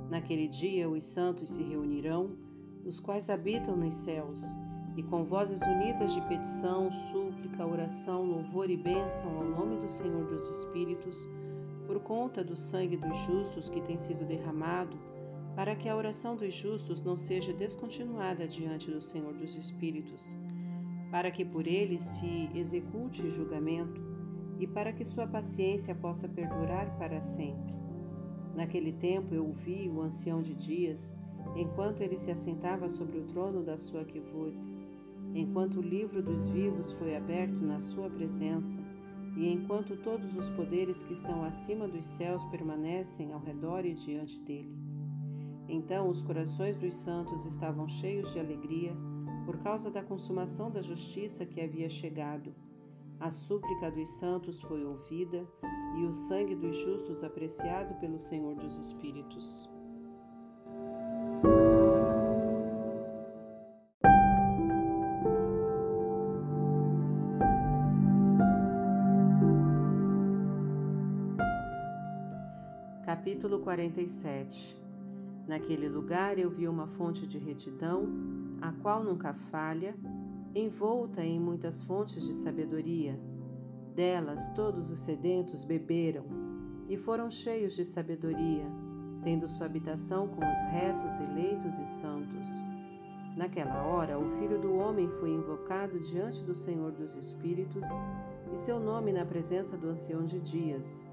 Naquele 0.08 0.46
dia, 0.46 0.88
os 0.88 1.02
santos 1.02 1.48
se 1.50 1.64
reunirão, 1.64 2.36
os 2.86 3.00
quais 3.00 3.28
habitam 3.28 3.76
nos 3.76 3.94
céus, 3.94 4.40
e 4.96 5.02
com 5.02 5.24
vozes 5.24 5.60
unidas 5.62 6.12
de 6.12 6.20
petição, 6.28 6.92
súplica, 7.10 7.66
oração, 7.66 8.22
louvor 8.22 8.70
e 8.70 8.76
bênção 8.76 9.36
ao 9.36 9.48
nome 9.48 9.80
do 9.80 9.90
Senhor 9.90 10.24
dos 10.28 10.48
Espíritos, 10.48 11.28
por 11.88 11.98
conta 11.98 12.44
do 12.44 12.54
sangue 12.54 12.98
dos 12.98 13.18
justos 13.26 13.68
que 13.68 13.80
tem 13.80 13.98
sido 13.98 14.24
derramado, 14.24 14.96
para 15.58 15.74
que 15.74 15.88
a 15.88 15.96
oração 15.96 16.36
dos 16.36 16.54
justos 16.54 17.02
não 17.02 17.16
seja 17.16 17.52
descontinuada 17.52 18.46
diante 18.46 18.92
do 18.92 19.02
Senhor 19.02 19.34
dos 19.34 19.56
Espíritos, 19.56 20.38
para 21.10 21.32
que 21.32 21.44
por 21.44 21.66
ele 21.66 21.98
se 21.98 22.48
execute 22.54 23.28
julgamento 23.28 24.00
e 24.60 24.68
para 24.68 24.92
que 24.92 25.04
sua 25.04 25.26
paciência 25.26 25.96
possa 25.96 26.28
perdurar 26.28 26.96
para 26.96 27.20
sempre. 27.20 27.74
Naquele 28.54 28.92
tempo 28.92 29.34
eu 29.34 29.48
ouvi 29.48 29.90
o 29.92 30.00
ancião 30.00 30.40
de 30.42 30.54
dias, 30.54 31.12
enquanto 31.56 32.02
ele 32.02 32.16
se 32.16 32.30
assentava 32.30 32.88
sobre 32.88 33.18
o 33.18 33.24
trono 33.24 33.60
da 33.64 33.76
sua 33.76 34.04
quivute, 34.04 34.62
enquanto 35.34 35.80
o 35.80 35.82
livro 35.82 36.22
dos 36.22 36.48
vivos 36.48 36.92
foi 36.92 37.16
aberto 37.16 37.58
na 37.60 37.80
sua 37.80 38.08
presença, 38.08 38.78
e 39.36 39.52
enquanto 39.52 39.96
todos 39.96 40.36
os 40.36 40.48
poderes 40.50 41.02
que 41.02 41.14
estão 41.14 41.42
acima 41.42 41.88
dos 41.88 42.04
céus 42.04 42.44
permanecem 42.44 43.32
ao 43.32 43.40
redor 43.40 43.84
e 43.84 43.92
diante 43.92 44.38
dele. 44.38 44.77
Então 45.68 46.08
os 46.08 46.22
corações 46.22 46.76
dos 46.78 46.94
santos 46.94 47.44
estavam 47.44 47.86
cheios 47.86 48.32
de 48.32 48.40
alegria 48.40 48.96
por 49.44 49.58
causa 49.58 49.90
da 49.90 50.02
consumação 50.02 50.70
da 50.70 50.80
justiça 50.80 51.44
que 51.44 51.60
havia 51.60 51.88
chegado. 51.88 52.54
A 53.20 53.30
súplica 53.30 53.90
dos 53.90 54.08
santos 54.08 54.60
foi 54.62 54.84
ouvida 54.84 55.46
e 55.98 56.04
o 56.04 56.12
sangue 56.12 56.54
dos 56.54 56.76
justos 56.76 57.22
apreciado 57.22 57.94
pelo 58.00 58.18
Senhor 58.18 58.54
dos 58.54 58.78
Espíritos. 58.78 59.68
Capítulo 73.04 73.60
47 73.60 74.87
Naquele 75.48 75.88
lugar 75.88 76.38
eu 76.38 76.50
vi 76.50 76.68
uma 76.68 76.86
fonte 76.86 77.26
de 77.26 77.38
retidão, 77.38 78.06
a 78.60 78.70
qual 78.70 79.02
nunca 79.02 79.32
falha, 79.32 79.96
envolta 80.54 81.24
em 81.24 81.40
muitas 81.40 81.80
fontes 81.80 82.22
de 82.22 82.34
sabedoria. 82.34 83.18
Delas 83.94 84.50
todos 84.50 84.90
os 84.90 85.00
sedentos 85.00 85.64
beberam 85.64 86.26
e 86.86 86.98
foram 86.98 87.30
cheios 87.30 87.74
de 87.74 87.86
sabedoria, 87.86 88.66
tendo 89.24 89.48
sua 89.48 89.64
habitação 89.64 90.28
com 90.28 90.46
os 90.46 90.62
retos, 90.64 91.18
eleitos 91.18 91.78
e 91.78 91.86
santos. 91.86 92.46
Naquela 93.34 93.86
hora, 93.86 94.18
o 94.18 94.28
Filho 94.32 94.60
do 94.60 94.74
Homem 94.74 95.08
foi 95.08 95.30
invocado 95.30 95.98
diante 95.98 96.44
do 96.44 96.54
Senhor 96.54 96.92
dos 96.92 97.16
Espíritos 97.16 97.86
e 98.52 98.58
seu 98.58 98.78
nome 98.78 99.12
na 99.12 99.24
presença 99.24 99.78
do 99.78 99.88
Ancião 99.88 100.26
de 100.26 100.40
Dias. 100.40 101.08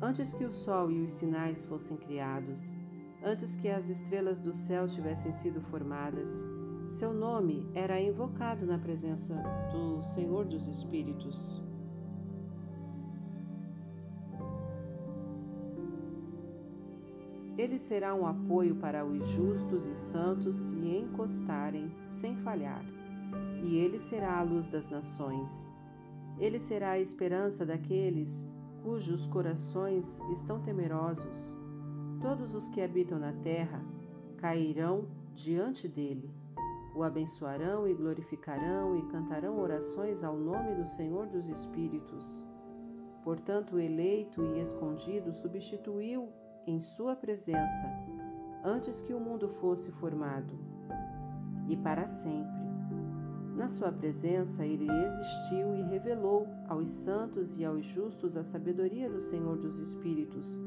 Antes 0.00 0.34
que 0.34 0.44
o 0.44 0.50
sol 0.50 0.90
e 0.90 1.04
os 1.04 1.12
sinais 1.12 1.64
fossem 1.64 1.96
criados, 1.96 2.76
Antes 3.24 3.54
que 3.54 3.68
as 3.68 3.88
estrelas 3.88 4.40
do 4.40 4.52
céu 4.52 4.88
tivessem 4.88 5.32
sido 5.32 5.60
formadas, 5.60 6.44
seu 6.88 7.14
nome 7.14 7.64
era 7.72 8.00
invocado 8.00 8.66
na 8.66 8.78
presença 8.78 9.40
do 9.70 10.02
Senhor 10.02 10.44
dos 10.44 10.66
Espíritos. 10.66 11.62
Ele 17.56 17.78
será 17.78 18.12
um 18.12 18.26
apoio 18.26 18.74
para 18.74 19.04
os 19.04 19.24
justos 19.28 19.86
e 19.86 19.94
santos 19.94 20.56
se 20.56 20.96
encostarem 20.96 21.94
sem 22.08 22.36
falhar, 22.36 22.84
e 23.62 23.76
ele 23.76 24.00
será 24.00 24.40
a 24.40 24.42
luz 24.42 24.66
das 24.66 24.88
nações. 24.88 25.70
Ele 26.40 26.58
será 26.58 26.92
a 26.92 26.98
esperança 26.98 27.64
daqueles 27.64 28.44
cujos 28.82 29.28
corações 29.28 30.18
estão 30.32 30.60
temerosos 30.60 31.61
Todos 32.22 32.54
os 32.54 32.68
que 32.68 32.80
habitam 32.80 33.18
na 33.18 33.32
terra 33.32 33.84
cairão 34.36 35.08
diante 35.34 35.88
dele, 35.88 36.32
o 36.94 37.02
abençoarão 37.02 37.88
e 37.88 37.94
glorificarão 37.94 38.96
e 38.96 39.02
cantarão 39.08 39.58
orações 39.58 40.22
ao 40.22 40.36
nome 40.36 40.76
do 40.76 40.86
Senhor 40.86 41.26
dos 41.26 41.48
Espíritos. 41.48 42.46
Portanto, 43.24 43.74
o 43.74 43.80
eleito 43.80 44.40
e 44.44 44.60
escondido 44.60 45.34
substituiu 45.34 46.28
em 46.64 46.78
sua 46.78 47.16
presença, 47.16 47.90
antes 48.62 49.02
que 49.02 49.12
o 49.12 49.18
mundo 49.18 49.48
fosse 49.48 49.90
formado, 49.90 50.56
e 51.68 51.76
para 51.76 52.06
sempre. 52.06 52.62
Na 53.56 53.68
sua 53.68 53.90
presença, 53.90 54.64
ele 54.64 54.88
existiu 54.88 55.74
e 55.74 55.82
revelou 55.82 56.46
aos 56.68 56.88
santos 56.88 57.58
e 57.58 57.64
aos 57.64 57.84
justos 57.84 58.36
a 58.36 58.44
sabedoria 58.44 59.10
do 59.10 59.20
Senhor 59.20 59.58
dos 59.58 59.80
Espíritos 59.80 60.60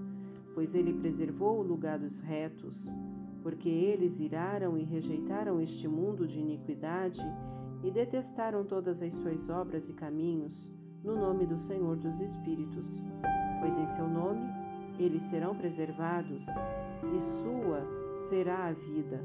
pois 0.56 0.74
ele 0.74 0.94
preservou 0.94 1.60
o 1.60 1.62
lugar 1.62 2.00
dos 2.00 2.20
retos, 2.20 2.96
porque 3.44 3.70
eles 3.70 4.20
iraram 4.20 4.78
e 4.78 4.84
rejeitaram 4.84 5.60
este 5.60 5.88
mundo 5.88 6.26
de 6.26 6.40
iniquidade 6.40 7.22
e 7.84 7.92
detestaram 7.92 8.64
todas 8.64 9.02
as 9.02 9.14
suas 9.14 9.50
obras 9.50 9.90
e 9.90 9.94
caminhos, 9.94 10.74
no 11.04 11.16
nome 11.16 11.46
do 11.46 11.60
Senhor 11.60 11.98
dos 11.98 12.22
Espíritos. 12.22 13.04
Pois 13.60 13.78
em 13.78 13.86
seu 13.86 14.08
nome 14.08 14.42
eles 14.98 15.24
serão 15.24 15.54
preservados, 15.56 16.48
e 17.14 17.20
sua 17.20 17.86
será 18.16 18.68
a 18.68 18.72
vida. 18.72 19.22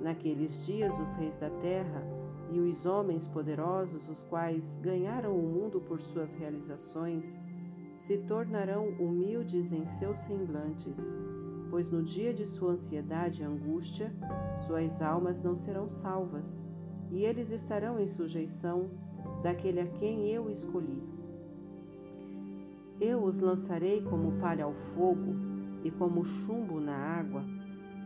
Naqueles 0.00 0.64
dias, 0.66 0.98
os 0.98 1.14
reis 1.14 1.36
da 1.38 1.50
terra 1.50 2.02
e 2.50 2.58
os 2.58 2.86
homens 2.86 3.26
poderosos, 3.26 4.08
os 4.08 4.22
quais 4.22 4.76
ganharam 4.76 5.36
o 5.36 5.42
mundo 5.42 5.80
por 5.80 6.00
suas 6.00 6.34
realizações, 6.34 7.38
se 7.96 8.18
tornarão 8.18 8.88
humildes 8.98 9.72
em 9.72 9.84
seus 9.84 10.18
semblantes, 10.18 11.16
pois 11.70 11.88
no 11.88 12.02
dia 12.02 12.34
de 12.34 12.44
sua 12.44 12.72
ansiedade 12.72 13.42
e 13.42 13.44
angústia, 13.44 14.12
suas 14.54 15.00
almas 15.00 15.40
não 15.40 15.54
serão 15.54 15.88
salvas, 15.88 16.64
e 17.10 17.24
eles 17.24 17.50
estarão 17.50 17.98
em 17.98 18.06
sujeição 18.06 18.90
daquele 19.42 19.80
a 19.80 19.86
quem 19.86 20.26
eu 20.26 20.48
escolhi. 20.50 21.02
Eu 23.00 23.22
os 23.24 23.38
lançarei 23.40 24.00
como 24.02 24.38
palha 24.38 24.64
ao 24.64 24.74
fogo 24.74 25.34
e 25.82 25.90
como 25.90 26.24
chumbo 26.24 26.80
na 26.80 26.94
água. 26.94 27.44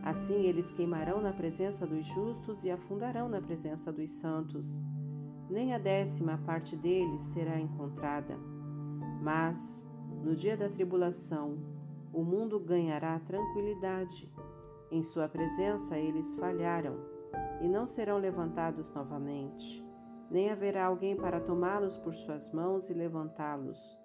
Assim 0.03 0.43
eles 0.43 0.71
queimarão 0.71 1.21
na 1.21 1.33
presença 1.33 1.85
dos 1.85 2.05
justos 2.05 2.65
e 2.65 2.71
afundarão 2.71 3.29
na 3.29 3.41
presença 3.41 3.91
dos 3.91 4.09
santos. 4.09 4.81
Nem 5.49 5.73
a 5.73 5.77
décima 5.77 6.37
parte 6.39 6.75
deles 6.75 7.21
será 7.21 7.59
encontrada. 7.59 8.56
Mas 9.21 9.87
no 10.23 10.35
dia 10.35 10.57
da 10.57 10.69
tribulação, 10.69 11.57
o 12.13 12.23
mundo 12.23 12.59
ganhará 12.59 13.19
tranquilidade. 13.19 14.31
Em 14.89 15.03
sua 15.03 15.27
presença 15.27 15.97
eles 15.97 16.35
falharam 16.35 16.97
e 17.61 17.67
não 17.67 17.85
serão 17.85 18.17
levantados 18.17 18.91
novamente, 18.91 19.83
nem 20.29 20.49
haverá 20.49 20.85
alguém 20.85 21.15
para 21.15 21.39
tomá-los 21.39 21.97
por 21.97 22.13
suas 22.13 22.51
mãos 22.51 22.89
e 22.89 22.93
levantá-los, 22.93 23.97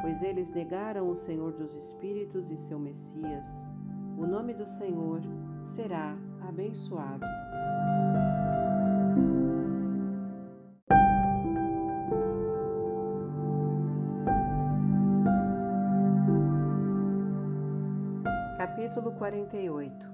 pois 0.00 0.22
eles 0.22 0.50
negaram 0.50 1.08
o 1.08 1.14
Senhor 1.14 1.52
dos 1.52 1.74
Espíritos 1.74 2.50
e 2.50 2.56
seu 2.56 2.78
Messias. 2.78 3.68
O 4.16 4.26
nome 4.26 4.54
do 4.54 4.66
Senhor 4.66 5.20
será 5.62 6.16
abençoado. 6.46 7.24
Capítulo 18.80 19.12
48 19.12 20.08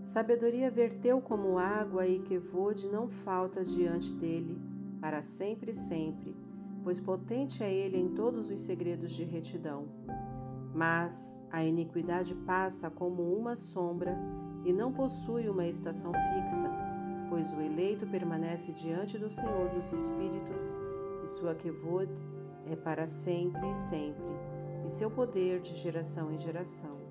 Sabedoria 0.00 0.70
verteu 0.70 1.20
como 1.20 1.58
água 1.58 2.06
e 2.06 2.20
Quevode 2.20 2.86
não 2.86 3.08
falta 3.08 3.64
diante 3.64 4.14
dele, 4.14 4.56
para 5.00 5.20
sempre 5.20 5.72
e 5.72 5.74
sempre, 5.74 6.36
pois 6.84 7.00
potente 7.00 7.64
é 7.64 7.74
ele 7.74 7.98
em 7.98 8.14
todos 8.14 8.50
os 8.50 8.60
segredos 8.60 9.10
de 9.10 9.24
retidão. 9.24 9.88
Mas 10.72 11.42
a 11.50 11.64
iniquidade 11.64 12.36
passa 12.46 12.88
como 12.88 13.36
uma 13.36 13.56
sombra 13.56 14.16
e 14.64 14.72
não 14.72 14.92
possui 14.92 15.48
uma 15.48 15.66
estação 15.66 16.12
fixa, 16.12 16.70
pois 17.28 17.52
o 17.52 17.60
eleito 17.60 18.06
permanece 18.06 18.72
diante 18.72 19.18
do 19.18 19.28
Senhor 19.28 19.70
dos 19.70 19.92
Espíritos 19.92 20.78
e 21.24 21.26
sua 21.26 21.52
Quevode 21.52 22.22
é 22.70 22.76
para 22.76 23.08
sempre 23.08 23.68
e 23.68 23.74
sempre, 23.74 24.32
e 24.86 24.88
seu 24.88 25.10
poder 25.10 25.60
de 25.60 25.74
geração 25.74 26.30
em 26.30 26.38
geração. 26.38 27.05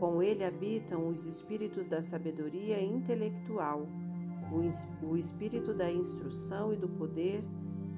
Com 0.00 0.22
ele 0.22 0.42
habitam 0.42 1.08
os 1.08 1.26
espíritos 1.26 1.86
da 1.86 2.00
sabedoria 2.00 2.82
intelectual, 2.82 3.86
o 5.02 5.14
espírito 5.14 5.74
da 5.74 5.92
instrução 5.92 6.72
e 6.72 6.76
do 6.78 6.88
poder 6.88 7.44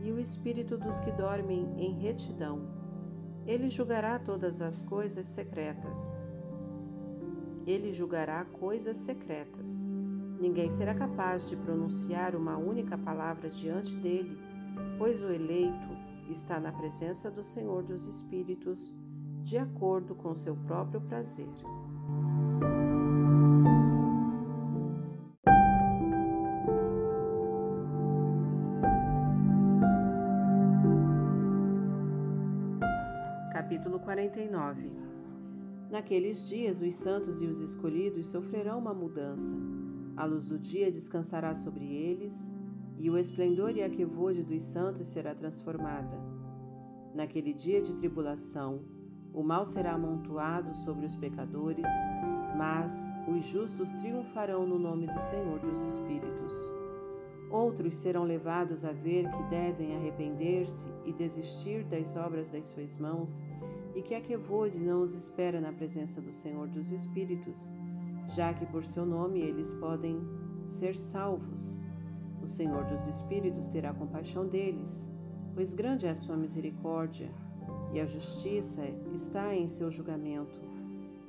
e 0.01 0.11
o 0.11 0.19
espírito 0.19 0.77
dos 0.77 0.99
que 0.99 1.13
dormem 1.13 1.73
em 1.77 1.93
retidão. 2.01 2.61
Ele 3.47 3.69
julgará 3.69 4.19
todas 4.19 4.61
as 4.61 4.83
coisas 4.83 5.27
secretas. 5.27 6.25
Ele 7.65 7.93
julgará 7.93 8.45
coisas 8.47 8.99
secretas. 8.99 9.85
Ninguém 10.41 10.69
será 10.71 10.97
capaz 10.97 11.49
de 11.49 11.57
pronunciar 11.57 12.35
uma 12.35 12.57
única 12.57 12.99
palavra 12.99 13.49
diante 13.49 13.95
dele, 13.95 14.37
pois 14.99 15.23
o 15.23 15.29
eleito 15.29 15.97
está 16.29 16.59
na 16.59 16.73
presença 16.73 17.31
do 17.31 17.45
Senhor 17.45 17.85
dos 17.85 18.09
Espíritos, 18.09 18.93
de 19.45 19.57
acordo 19.57 20.17
com 20.17 20.35
seu 20.35 20.57
próprio 20.57 21.01
prazer. 21.03 21.49
49 34.13 34.91
Naqueles 35.91 36.47
dias 36.47 36.83
os 36.83 36.95
santos 36.95 37.41
e 37.41 37.47
os 37.47 37.61
escolhidos 37.61 38.27
sofrerão 38.27 38.79
uma 38.79 38.93
mudança. 38.93 39.57
A 40.19 40.27
luz 40.27 40.49
do 40.49 40.59
dia 40.59 40.93
descansará 40.93 41.55
sobre 41.55 41.87
eles, 41.87 42.53
e 42.99 43.09
o 43.09 43.17
esplendor 43.17 43.75
e 43.75 43.83
a 43.83 43.89
quevode 43.89 44.43
dos 44.43 44.63
santos 44.65 45.07
será 45.07 45.35
transformada. 45.35 46.15
Naquele 47.15 47.55
dia 47.55 47.81
de 47.81 47.95
tribulação, 47.95 48.83
o 49.33 49.43
mal 49.43 49.65
será 49.65 49.95
amontoado 49.95 50.75
sobre 50.75 51.07
os 51.07 51.17
pecadores, 51.17 51.91
mas 52.55 52.93
os 53.27 53.43
justos 53.45 53.91
triunfarão 53.93 54.67
no 54.67 54.79
nome 54.79 55.07
do 55.07 55.21
Senhor 55.23 55.59
dos 55.59 55.81
Espíritos. 55.95 56.53
Outros 57.51 57.97
serão 57.97 58.25
levados 58.25 58.83
a 58.83 58.93
ver 58.93 59.31
que 59.31 59.43
devem 59.45 59.95
arrepender-se 59.97 60.87
e 61.05 61.13
desistir 61.13 61.85
das 61.85 62.17
obras 62.17 62.51
das 62.53 62.67
suas 62.67 62.97
mãos, 62.97 63.43
e 63.95 64.03
que 64.03 64.15
a 64.15 64.21
Quevode 64.21 64.79
não 64.79 65.03
os 65.03 65.15
espera 65.15 65.61
na 65.61 65.73
presença 65.73 66.21
do 66.21 66.33
Senhor 66.33 66.69
dos 66.69 66.91
Espíritos, 66.91 67.75
já 68.29 68.55
que 68.55 68.67
por 68.67 68.83
seu 68.83 69.05
nome 69.05 69.41
eles 69.41 69.73
podem 69.75 70.21
ser 70.67 70.95
salvos. 70.95 71.81
O 72.43 72.47
Senhor 72.47 72.85
dos 72.87 73.07
Espíritos 73.07 73.69
terá 73.69 73.93
compaixão 73.93 74.47
deles, 74.47 75.09
pois 75.55 75.75
grande 75.75 76.07
é 76.07 76.11
a 76.11 76.15
sua 76.15 76.37
misericórdia 76.37 77.31
e 77.93 78.01
a 78.01 78.07
justiça 78.07 78.83
está 79.13 79.55
em 79.55 79.69
seu 79.69 79.91
julgamento. 79.91 80.61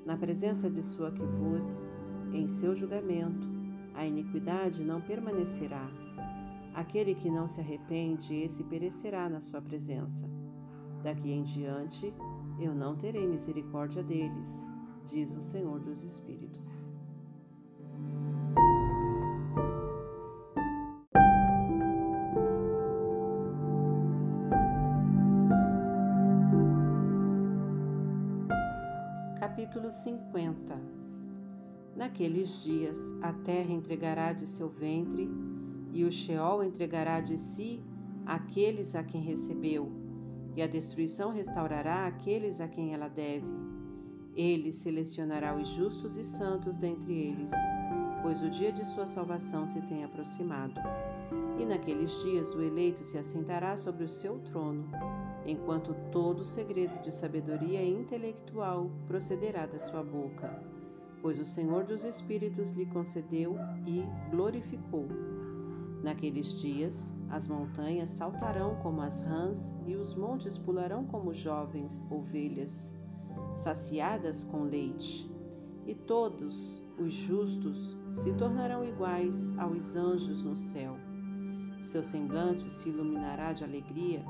Na 0.05 0.17
presença 0.17 0.69
de 0.69 0.81
sua 0.81 1.11
Kivud, 1.11 1.63
em 2.33 2.47
seu 2.47 2.75
julgamento, 2.75 3.47
a 3.93 4.05
iniquidade 4.05 4.83
não 4.83 4.99
permanecerá. 5.01 5.87
Aquele 6.73 7.13
que 7.13 7.29
não 7.29 7.47
se 7.47 7.61
arrepende, 7.61 8.33
esse 8.35 8.63
perecerá 8.63 9.29
na 9.29 9.39
sua 9.39 9.61
presença. 9.61 10.27
Daqui 11.03 11.31
em 11.31 11.43
diante, 11.43 12.11
eu 12.59 12.73
não 12.73 12.95
terei 12.95 13.27
misericórdia 13.27 14.03
deles, 14.03 14.65
diz 15.05 15.35
o 15.35 15.41
Senhor 15.41 15.79
dos 15.79 16.03
Espíritos. 16.03 16.87
Capítulo 29.39 29.91
50 29.91 31.03
Naqueles 31.95 32.63
dias 32.63 32.97
a 33.21 33.31
terra 33.33 33.71
entregará 33.71 34.33
de 34.33 34.47
seu 34.47 34.67
ventre, 34.67 35.29
e 35.91 36.03
o 36.03 36.11
Sheol 36.11 36.63
entregará 36.63 37.21
de 37.21 37.37
si 37.37 37.79
aqueles 38.25 38.95
a 38.95 39.03
quem 39.03 39.21
recebeu, 39.21 40.02
e 40.55 40.61
a 40.61 40.67
destruição 40.67 41.31
restaurará 41.31 42.05
aqueles 42.05 42.61
a 42.61 42.67
quem 42.67 42.93
ela 42.93 43.07
deve. 43.07 43.47
Ele 44.35 44.71
selecionará 44.71 45.55
os 45.55 45.67
justos 45.69 46.17
e 46.17 46.23
santos 46.23 46.77
dentre 46.77 47.13
eles, 47.13 47.51
pois 48.21 48.41
o 48.41 48.49
dia 48.49 48.71
de 48.71 48.85
sua 48.85 49.05
salvação 49.05 49.65
se 49.65 49.81
tem 49.81 50.03
aproximado. 50.03 50.79
E 51.59 51.65
naqueles 51.65 52.11
dias 52.23 52.53
o 52.55 52.61
eleito 52.61 53.03
se 53.03 53.17
assentará 53.17 53.77
sobre 53.77 54.03
o 54.03 54.09
seu 54.09 54.39
trono, 54.39 54.89
enquanto 55.45 55.95
todo 56.11 56.43
segredo 56.43 56.99
de 57.01 57.11
sabedoria 57.11 57.83
intelectual 57.85 58.89
procederá 59.07 59.67
da 59.67 59.77
sua 59.77 60.03
boca, 60.03 60.63
pois 61.21 61.37
o 61.37 61.45
Senhor 61.45 61.83
dos 61.83 62.03
Espíritos 62.03 62.71
lhe 62.71 62.87
concedeu 62.87 63.55
e 63.85 64.03
glorificou. 64.31 65.07
Naqueles 66.03 66.59
dias, 66.59 67.15
as 67.29 67.47
montanhas 67.47 68.09
saltarão 68.09 68.75
como 68.83 69.01
as 69.01 69.21
rãs 69.21 69.75
e 69.85 69.95
os 69.95 70.13
montes 70.15 70.57
pularão 70.57 71.05
como 71.05 71.33
jovens 71.33 72.03
ovelhas, 72.11 72.95
saciadas 73.55 74.43
com 74.43 74.63
leite, 74.63 75.31
e 75.87 75.95
todos 75.95 76.83
os 76.99 77.13
justos 77.13 77.97
se 78.11 78.33
tornarão 78.33 78.83
iguais 78.83 79.57
aos 79.57 79.95
anjos 79.95 80.43
no 80.43 80.55
céu. 80.55 80.97
Seu 81.81 82.03
semblante 82.03 82.69
se 82.69 82.89
iluminará 82.89 83.53
de 83.53 83.63
alegria 83.63 84.23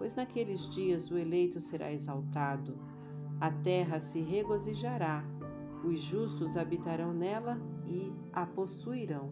pois 0.00 0.14
naqueles 0.14 0.66
dias 0.66 1.10
o 1.10 1.18
eleito 1.18 1.60
será 1.60 1.92
exaltado. 1.92 2.74
A 3.38 3.50
terra 3.50 4.00
se 4.00 4.18
regozijará, 4.18 5.22
os 5.84 6.00
justos 6.00 6.56
habitarão 6.56 7.12
nela 7.12 7.60
e 7.84 8.10
a 8.32 8.46
possuirão. 8.46 9.30